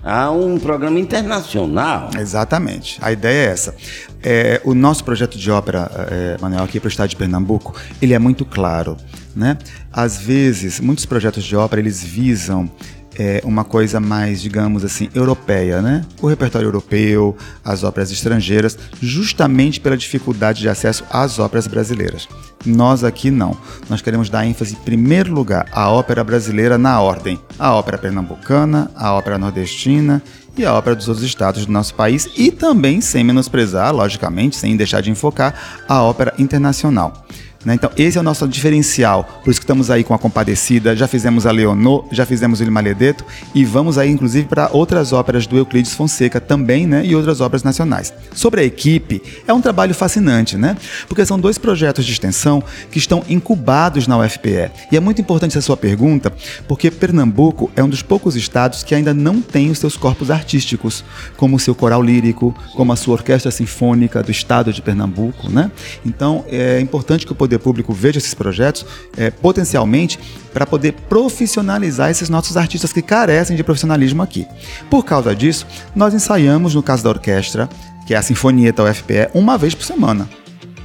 a 0.00 0.30
um 0.30 0.60
programa 0.60 1.00
internacional. 1.00 2.08
Exatamente. 2.16 3.00
A 3.02 3.10
ideia 3.10 3.48
é 3.48 3.50
essa. 3.50 3.74
É, 4.22 4.60
o 4.64 4.74
nosso 4.74 5.02
projeto 5.02 5.36
de 5.36 5.50
ópera, 5.50 5.90
é, 6.08 6.36
Manuel, 6.40 6.62
aqui 6.62 6.78
para 6.78 6.86
o 6.86 6.90
estado 6.90 7.08
de 7.08 7.16
Pernambuco, 7.16 7.74
ele 8.00 8.14
é 8.14 8.18
muito 8.20 8.44
claro. 8.44 8.96
Né? 9.34 9.58
Às 9.92 10.18
vezes, 10.18 10.78
muitos 10.78 11.04
projetos 11.04 11.42
de 11.42 11.56
ópera, 11.56 11.80
eles 11.80 12.00
visam 12.00 12.70
é, 13.18 13.40
uma 13.44 13.64
coisa 13.64 14.00
mais, 14.00 14.40
digamos 14.40 14.84
assim, 14.84 15.08
europeia, 15.14 15.82
né? 15.82 16.04
O 16.20 16.26
repertório 16.26 16.66
europeu, 16.66 17.36
as 17.64 17.84
óperas 17.84 18.10
estrangeiras, 18.10 18.78
justamente 19.00 19.80
pela 19.80 19.96
dificuldade 19.96 20.60
de 20.60 20.68
acesso 20.68 21.04
às 21.10 21.38
óperas 21.38 21.66
brasileiras. 21.66 22.28
Nós 22.64 23.04
aqui 23.04 23.30
não. 23.30 23.56
Nós 23.88 24.00
queremos 24.00 24.30
dar 24.30 24.46
ênfase, 24.46 24.74
em 24.74 24.84
primeiro 24.84 25.32
lugar, 25.32 25.66
à 25.72 25.90
ópera 25.90 26.22
brasileira 26.22 26.78
na 26.78 27.00
ordem: 27.00 27.38
a 27.58 27.74
ópera 27.74 27.98
pernambucana, 27.98 28.90
a 28.94 29.12
ópera 29.12 29.38
nordestina 29.38 30.22
e 30.56 30.64
a 30.64 30.74
ópera 30.74 30.94
dos 30.94 31.08
outros 31.08 31.26
estados 31.26 31.66
do 31.66 31.72
nosso 31.72 31.94
país 31.94 32.28
e 32.36 32.50
também, 32.50 33.00
sem 33.00 33.24
menosprezar, 33.24 33.94
logicamente, 33.94 34.56
sem 34.56 34.76
deixar 34.76 35.00
de 35.00 35.10
enfocar, 35.10 35.82
a 35.88 36.02
ópera 36.02 36.34
internacional. 36.38 37.26
Né? 37.64 37.74
Então, 37.74 37.90
esse 37.96 38.18
é 38.18 38.20
o 38.20 38.24
nosso 38.24 38.46
diferencial. 38.48 39.24
Por 39.44 39.50
isso 39.50 39.60
que 39.60 39.64
estamos 39.64 39.90
aí 39.90 40.02
com 40.02 40.14
a 40.14 40.18
Compadecida, 40.18 40.96
já 40.96 41.06
fizemos 41.06 41.46
a 41.46 41.50
Leonor, 41.50 42.04
já 42.10 42.26
fizemos 42.26 42.60
o 42.60 42.62
Il 42.62 42.70
Maledeto 42.70 43.24
e 43.54 43.64
vamos 43.64 43.98
aí, 43.98 44.10
inclusive, 44.10 44.46
para 44.48 44.70
outras 44.72 45.12
óperas 45.12 45.46
do 45.46 45.56
Euclides 45.56 45.94
Fonseca 45.94 46.40
também, 46.40 46.86
né? 46.86 47.04
E 47.04 47.14
outras 47.14 47.40
obras 47.40 47.62
nacionais. 47.62 48.12
Sobre 48.34 48.60
a 48.60 48.64
equipe, 48.64 49.22
é 49.46 49.52
um 49.52 49.60
trabalho 49.60 49.94
fascinante, 49.94 50.56
né? 50.56 50.76
Porque 51.08 51.24
são 51.24 51.38
dois 51.38 51.58
projetos 51.58 52.04
de 52.04 52.12
extensão 52.12 52.62
que 52.90 52.98
estão 52.98 53.22
incubados 53.28 54.06
na 54.06 54.18
UFPE. 54.18 54.70
E 54.90 54.96
é 54.96 55.00
muito 55.00 55.20
importante 55.20 55.56
essa 55.56 55.66
sua 55.66 55.76
pergunta, 55.76 56.32
porque 56.66 56.90
Pernambuco 56.90 57.70
é 57.76 57.82
um 57.82 57.88
dos 57.88 58.02
poucos 58.02 58.36
estados 58.36 58.82
que 58.82 58.94
ainda 58.94 59.14
não 59.14 59.40
tem 59.40 59.70
os 59.70 59.78
seus 59.78 59.96
corpos 59.96 60.30
artísticos, 60.30 61.04
como 61.36 61.56
o 61.56 61.60
seu 61.60 61.74
coral 61.74 62.02
lírico, 62.02 62.54
como 62.74 62.92
a 62.92 62.96
sua 62.96 63.14
orquestra 63.14 63.50
sinfônica 63.50 64.22
do 64.22 64.30
estado 64.30 64.72
de 64.72 64.82
Pernambuco, 64.82 65.48
né? 65.48 65.70
Então, 66.04 66.44
é 66.48 66.80
importante 66.80 67.24
que 67.26 67.32
o 67.32 67.34
poder 67.34 67.51
poder 67.52 67.58
público 67.58 67.92
veja 67.92 68.18
esses 68.18 68.34
projetos 68.34 68.86
é, 69.16 69.30
potencialmente 69.30 70.18
para 70.52 70.66
poder 70.66 70.92
profissionalizar 71.08 72.10
esses 72.10 72.28
nossos 72.28 72.56
artistas 72.56 72.92
que 72.92 73.02
carecem 73.02 73.56
de 73.56 73.64
profissionalismo 73.64 74.22
aqui. 74.22 74.46
Por 74.90 75.04
causa 75.04 75.34
disso, 75.34 75.66
nós 75.94 76.14
ensaiamos, 76.14 76.74
no 76.74 76.82
caso 76.82 77.04
da 77.04 77.10
orquestra, 77.10 77.68
que 78.06 78.14
é 78.14 78.16
a 78.16 78.22
Sinfonieta 78.22 78.82
UFPE, 78.82 79.30
uma 79.34 79.56
vez 79.56 79.74
por 79.74 79.84
semana. 79.84 80.28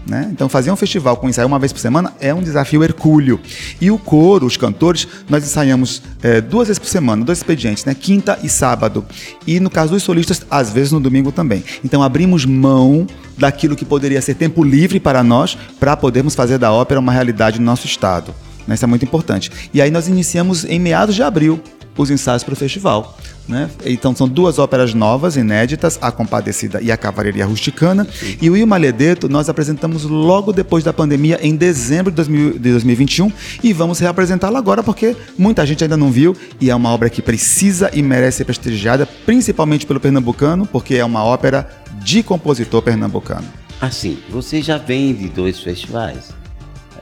Né? 0.08 0.30
Então, 0.32 0.48
fazer 0.48 0.72
um 0.72 0.76
festival 0.76 1.18
com 1.18 1.28
ensaio 1.28 1.48
uma 1.48 1.60
vez 1.60 1.74
por 1.74 1.80
semana 1.80 2.14
é 2.20 2.34
um 2.34 2.42
desafio 2.42 2.84
hercúleo. 2.84 3.40
E 3.82 3.92
o 3.92 3.98
coro, 3.98 4.46
os 4.46 4.56
cantores, 4.56 5.08
nós 5.30 5.44
ensaiamos 5.44 6.02
é, 6.24 6.40
duas 6.40 6.70
vezes 6.70 6.80
por 6.80 6.88
semana, 6.88 7.26
dois 7.26 7.40
expedientes, 7.40 7.84
né? 7.84 7.94
quinta 7.94 8.40
e 8.42 8.48
sábado. 8.48 9.06
E 9.46 9.60
no 9.60 9.70
caso 9.70 9.92
dos 9.92 10.04
solistas, 10.04 10.46
às 10.50 10.72
vezes 10.72 10.94
no 10.94 11.00
domingo 11.00 11.32
também. 11.32 11.64
Então, 11.84 12.02
abrimos 12.02 12.46
mão 12.46 13.06
daquilo 13.38 13.76
que 13.76 13.84
poderia 13.84 14.22
ser 14.22 14.36
tempo 14.36 14.64
livre 14.64 15.00
para 15.00 15.22
nós, 15.24 15.58
para 15.80 15.98
podermos 15.98 16.36
fazer 16.36 16.58
da 16.58 16.72
ópera 16.72 17.00
uma 17.00 17.12
realidade 17.12 17.60
no 17.60 17.66
nosso 17.66 17.86
estado. 17.86 18.34
Né? 18.66 18.76
Isso 18.76 18.86
é 18.86 18.88
muito 18.88 19.04
importante. 19.04 19.52
E 19.74 19.82
aí 19.82 19.92
nós 19.92 20.08
iniciamos 20.08 20.64
em 20.64 20.80
meados 20.80 21.16
de 21.16 21.24
abril 21.24 21.62
os 22.02 22.12
ensaios 22.12 22.44
para 22.44 22.54
o 22.54 22.56
festival. 22.56 23.18
Né? 23.48 23.70
Então 23.86 24.14
são 24.14 24.28
duas 24.28 24.60
óperas 24.60 24.94
novas, 24.94 25.38
inéditas, 25.38 25.98
A 26.02 26.12
Compadecida 26.12 26.82
e 26.82 26.92
A 26.92 26.98
Cavalaria 26.98 27.46
Rusticana. 27.46 28.06
Sim. 28.06 28.38
E 28.42 28.50
o 28.50 28.58
Il 28.58 28.68
Maledeto 28.68 29.30
nós 29.30 29.48
apresentamos 29.48 30.04
logo 30.04 30.52
depois 30.52 30.84
da 30.84 30.92
pandemia, 30.92 31.40
em 31.42 31.56
dezembro 31.56 32.12
de, 32.12 32.24
2021, 32.60 33.32
e 33.64 33.72
vamos 33.72 34.00
reapresentá-la 34.00 34.60
agora 34.60 34.84
porque 34.84 35.16
muita 35.38 35.66
gente 35.66 35.84
ainda 35.84 35.96
não 35.96 36.12
viu 36.12 36.36
e 36.60 36.70
é 36.70 36.76
uma 36.76 36.90
obra 36.90 37.10
que 37.10 37.22
precisa 37.22 37.90
e 37.94 38.02
merece 38.02 38.38
ser 38.38 38.46
prestigiada, 38.46 39.06
principalmente 39.26 39.86
pelo 39.86 40.00
pernambucano, 40.00 40.66
porque 40.66 40.96
é 40.96 41.06
uma 41.06 41.24
ópera 41.24 41.70
de 42.04 42.22
compositor 42.22 42.82
pernambucano. 42.82 43.48
Assim, 43.80 44.18
você 44.30 44.62
já 44.62 44.78
vem 44.78 45.14
de 45.14 45.30
dois 45.30 45.60
festivais. 45.60 46.32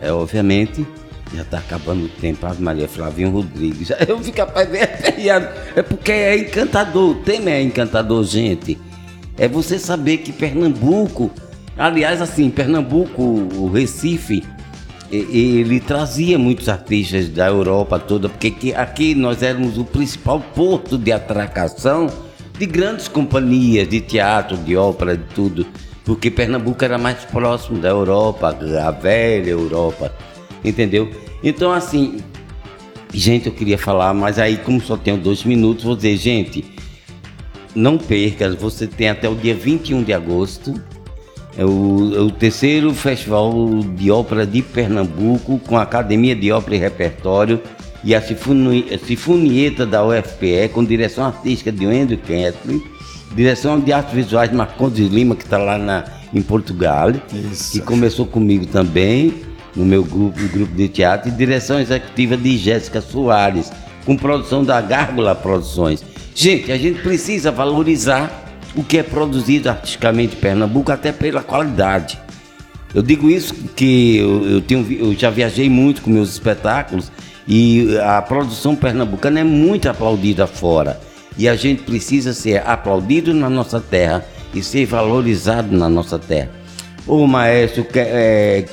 É, 0.02 0.12
obviamente, 0.12 0.86
já 1.34 1.42
está 1.42 1.58
acabando 1.58 2.06
o 2.06 2.10
tempo, 2.10 2.46
Ave 2.46 2.62
Maria 2.62 2.88
Flavinho 2.88 3.32
Rodrigues. 3.32 3.90
Eu 4.08 4.20
fico 4.20 4.38
de 4.38 5.30
É 5.30 5.82
porque 5.82 6.12
é 6.12 6.38
encantador, 6.38 7.12
o 7.12 7.16
tema 7.16 7.50
é 7.50 7.62
encantador, 7.62 8.24
gente. 8.24 8.78
É 9.38 9.48
você 9.48 9.78
saber 9.78 10.20
que 10.20 10.32
Pernambuco, 10.32 11.32
aliás, 11.78 12.22
assim, 12.22 12.50
Pernambuco, 12.50 13.22
o 13.22 13.70
Recife, 13.70 14.44
ele 15.12 15.80
trazia 15.80 16.38
muitos 16.38 16.70
artistas 16.70 17.30
da 17.30 17.48
Europa 17.48 18.00
toda, 18.00 18.30
porque 18.30 18.74
aqui 18.76 19.14
nós 19.14 19.44
éramos 19.44 19.78
o 19.78 19.84
principal 19.84 20.40
porto 20.40 20.98
de 20.98 21.12
atracação 21.12 22.08
de 22.58 22.66
grandes 22.66 23.08
companhias 23.08 23.88
de 23.88 24.00
teatro, 24.00 24.58
de 24.58 24.78
ópera, 24.78 25.18
de 25.18 25.24
tudo. 25.34 25.66
Porque 26.06 26.30
Pernambuco 26.30 26.84
era 26.86 26.98
mais 26.98 27.26
próximo 27.26 27.80
da 27.80 27.90
Europa, 27.90 28.56
a 28.84 28.92
velha 28.92 29.50
Europa 29.50 30.14
entendeu? 30.70 31.10
Então, 31.44 31.72
assim, 31.72 32.18
gente, 33.14 33.48
eu 33.48 33.54
queria 33.54 33.78
falar, 33.78 34.14
mas 34.14 34.40
aí, 34.40 34.58
como 34.58 34.82
só 34.82 34.98
tenho 34.98 35.18
dois 35.18 35.44
minutos, 35.44 35.84
vou 35.84 35.96
dizer, 35.96 36.18
gente, 36.18 36.66
não 37.74 37.98
perca, 37.98 38.50
você 38.56 38.88
tem 38.88 39.10
até 39.10 39.30
o 39.30 39.36
dia 39.36 39.56
21 39.56 40.04
de 40.04 40.14
agosto, 40.14 40.74
é 41.58 41.64
o, 41.64 42.14
é 42.16 42.20
o 42.20 42.32
terceiro 42.32 42.94
Festival 42.94 43.54
de 43.96 44.12
Ópera 44.12 44.46
de 44.46 44.62
Pernambuco, 44.62 45.60
com 45.60 45.78
a 45.78 45.84
Academia 45.84 46.36
de 46.36 46.52
Ópera 46.52 46.76
e 46.76 46.80
Repertório 46.80 47.62
e 48.04 48.14
a 48.14 48.22
Sinfonieta 48.22 49.86
da 49.86 50.06
UFPE, 50.06 50.70
com 50.74 50.84
direção 50.84 51.26
artística 51.26 51.72
de 51.72 51.88
Wendel 51.88 52.20
Ketley, 52.20 52.82
direção 53.36 53.80
de 53.80 53.92
artes 53.92 54.14
visuais 54.14 54.50
de 54.50 54.56
Marcondes 54.56 55.10
Lima, 55.10 55.36
que 55.36 55.44
está 55.44 55.58
lá 55.58 55.78
na, 55.78 56.06
em 56.34 56.42
Portugal, 56.42 57.12
Isso. 57.52 57.72
que 57.72 57.80
começou 57.80 58.26
comigo 58.26 58.66
também 58.68 59.34
no 59.76 59.86
meu 59.86 60.04
grupo, 60.04 60.40
grupo 60.50 60.74
de 60.74 60.88
teatro, 60.88 61.30
e 61.30 61.32
direção 61.32 61.80
executiva 61.80 62.38
de 62.38 62.58
Jéssica 62.58 63.02
Soares, 63.02 63.72
com 64.06 64.16
produção 64.16 64.64
da 64.64 64.80
Gárgula 64.80 65.36
Produções. 65.36 66.04
Gente, 66.34 66.72
a 66.72 66.78
gente 66.78 67.02
precisa 67.02 67.52
valorizar 67.52 68.46
o 68.76 68.84
que 68.84 68.98
é 68.98 69.04
produzido 69.04 69.70
artisticamente 69.70 70.36
em 70.36 70.40
Pernambuco, 70.40 70.92
até 70.92 71.12
pela 71.12 71.42
qualidade. 71.42 72.20
Eu 72.94 73.02
digo 73.02 73.30
isso 73.30 73.54
porque 73.54 74.18
eu, 74.20 74.50
eu, 74.50 74.62
tenho, 74.62 74.86
eu 74.92 75.14
já 75.14 75.30
viajei 75.30 75.70
muito 75.70 76.02
com 76.02 76.10
meus 76.10 76.30
espetáculos 76.30 77.12
e 77.48 77.98
a 78.00 78.22
produção 78.22 78.76
pernambucana 78.76 79.42
é 79.42 79.44
muito 79.44 79.90
aplaudida 79.90 80.48
fora. 80.48 81.00
E 81.38 81.50
a 81.50 81.56
gente 81.56 81.84
precisa 81.84 82.34
ser 82.34 82.64
aplaudido 82.66 83.34
na 83.34 83.50
nossa 83.50 83.82
terra 83.82 84.26
e 84.54 84.64
ser 84.64 84.86
valorizado 84.86 85.76
na 85.76 85.90
nossa 85.90 86.18
terra. 86.18 86.50
Ô 87.06 87.28
maestro, 87.28 87.86
é, 87.96 88.66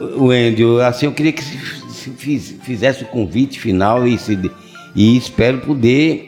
Wendel, 0.00 0.80
assim, 0.80 1.06
eu 1.06 1.12
queria 1.12 1.32
que 1.32 1.42
fiz, 1.42 2.56
fizesse 2.62 3.04
o 3.04 3.06
convite 3.06 3.60
final 3.60 4.06
e, 4.06 4.18
se, 4.18 4.38
e 4.94 5.16
espero 5.16 5.58
poder 5.58 6.24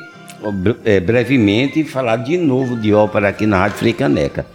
é, 0.85 1.01
brevemente 1.01 1.85
falar 1.85 2.17
de 2.17 2.37
novo 2.37 2.77
de 2.77 2.93
ópera 2.93 3.29
aqui 3.29 3.47
na 3.47 3.59
Rádio 3.59 3.79
Freicaneca. 3.79 4.47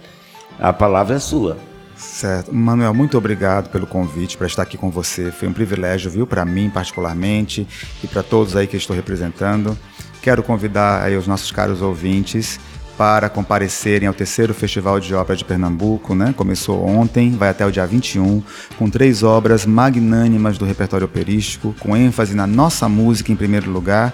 A 0.58 0.72
palavra 0.72 1.16
é 1.16 1.18
sua. 1.18 1.56
Certo. 1.96 2.54
Manuel, 2.54 2.94
muito 2.94 3.18
obrigado 3.18 3.70
pelo 3.70 3.86
convite 3.86 4.36
para 4.36 4.46
estar 4.46 4.62
aqui 4.62 4.78
com 4.78 4.88
você. 4.88 5.32
Foi 5.32 5.48
um 5.48 5.52
privilégio, 5.52 6.10
viu, 6.10 6.26
para 6.26 6.44
mim 6.44 6.70
particularmente 6.70 7.66
e 8.02 8.06
para 8.06 8.22
todos 8.22 8.54
aí 8.54 8.68
que 8.68 8.76
estou 8.76 8.94
representando. 8.94 9.76
Quero 10.22 10.42
convidar 10.44 11.02
aí 11.02 11.16
os 11.16 11.26
nossos 11.26 11.50
caros 11.50 11.82
ouvintes 11.82 12.60
para 12.98 13.28
comparecerem 13.28 14.08
ao 14.08 14.12
terceiro 14.12 14.52
Festival 14.52 14.98
de 14.98 15.14
Ópera 15.14 15.36
de 15.36 15.44
Pernambuco, 15.44 16.16
né? 16.16 16.34
Começou 16.36 16.84
ontem, 16.84 17.30
vai 17.30 17.48
até 17.48 17.64
o 17.64 17.70
dia 17.70 17.86
21, 17.86 18.42
com 18.76 18.90
três 18.90 19.22
obras 19.22 19.64
magnânimas 19.64 20.58
do 20.58 20.64
repertório 20.64 21.04
operístico, 21.04 21.72
com 21.78 21.96
ênfase 21.96 22.34
na 22.34 22.44
nossa 22.44 22.88
música 22.88 23.30
em 23.30 23.36
primeiro 23.36 23.70
lugar, 23.70 24.12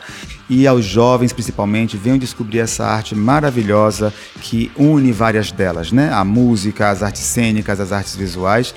e 0.50 0.66
aos 0.66 0.84
jovens 0.84 1.32
principalmente, 1.32 1.96
venham 1.96 2.18
descobrir 2.18 2.58
essa 2.58 2.84
arte 2.84 3.14
maravilhosa 3.14 4.12
que 4.42 4.70
une 4.76 5.12
várias 5.12 5.50
delas, 5.50 5.90
né? 5.90 6.12
A 6.12 6.22
música, 6.22 6.90
as 6.90 7.02
artes 7.02 7.22
cênicas, 7.22 7.80
as 7.80 7.90
artes 7.90 8.14
visuais, 8.14 8.74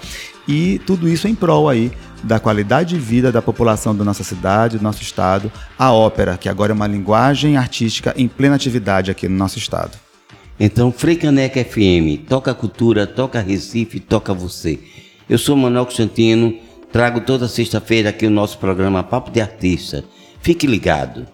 e 0.48 0.80
tudo 0.86 1.10
isso 1.10 1.28
em 1.28 1.36
prol 1.36 1.68
aí 1.68 1.92
da 2.24 2.40
qualidade 2.40 2.96
de 2.96 3.00
vida 3.00 3.32
da 3.32 3.42
população 3.42 3.96
da 3.96 4.04
nossa 4.04 4.24
cidade, 4.24 4.78
do 4.78 4.84
nosso 4.84 5.02
estado, 5.02 5.52
a 5.78 5.92
ópera, 5.92 6.38
que 6.38 6.50
agora 6.50 6.72
é 6.72 6.76
uma 6.76 6.88
linguagem 6.88 7.58
artística 7.58 8.14
em 8.18 8.28
plena 8.28 8.56
atividade 8.56 9.12
aqui 9.12 9.28
no 9.28 9.36
nosso 9.36 9.58
estado. 9.58 9.98
Então, 10.60 10.92
Freicaneca 10.92 11.64
FM, 11.64 12.28
toca 12.28 12.54
cultura, 12.54 13.06
toca 13.06 13.40
Recife, 13.40 14.00
toca 14.00 14.34
você. 14.34 14.80
Eu 15.30 15.38
sou 15.38 15.56
Manuel 15.56 15.86
Constantino, 15.86 16.58
trago 16.92 17.22
toda 17.22 17.48
sexta-feira 17.48 18.10
aqui 18.10 18.26
o 18.26 18.32
nosso 18.32 18.58
programa 18.58 19.04
Papo 19.04 19.30
de 19.30 19.40
Artista. 19.40 20.04
Fique 20.42 20.66
ligado. 20.66 21.28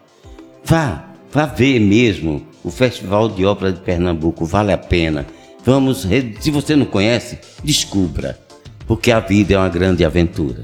Vá, 0.65 1.05
vá 1.31 1.45
ver 1.45 1.79
mesmo 1.79 2.45
o 2.63 2.69
Festival 2.69 3.29
de 3.29 3.45
Ópera 3.45 3.71
de 3.71 3.79
Pernambuco, 3.79 4.45
vale 4.45 4.73
a 4.73 4.77
pena. 4.77 5.25
Vamos, 5.65 6.05
se 6.39 6.51
você 6.51 6.75
não 6.75 6.85
conhece, 6.85 7.39
descubra 7.63 8.37
porque 8.87 9.11
a 9.11 9.19
vida 9.19 9.53
é 9.53 9.57
uma 9.57 9.69
grande 9.69 10.03
aventura. 10.03 10.61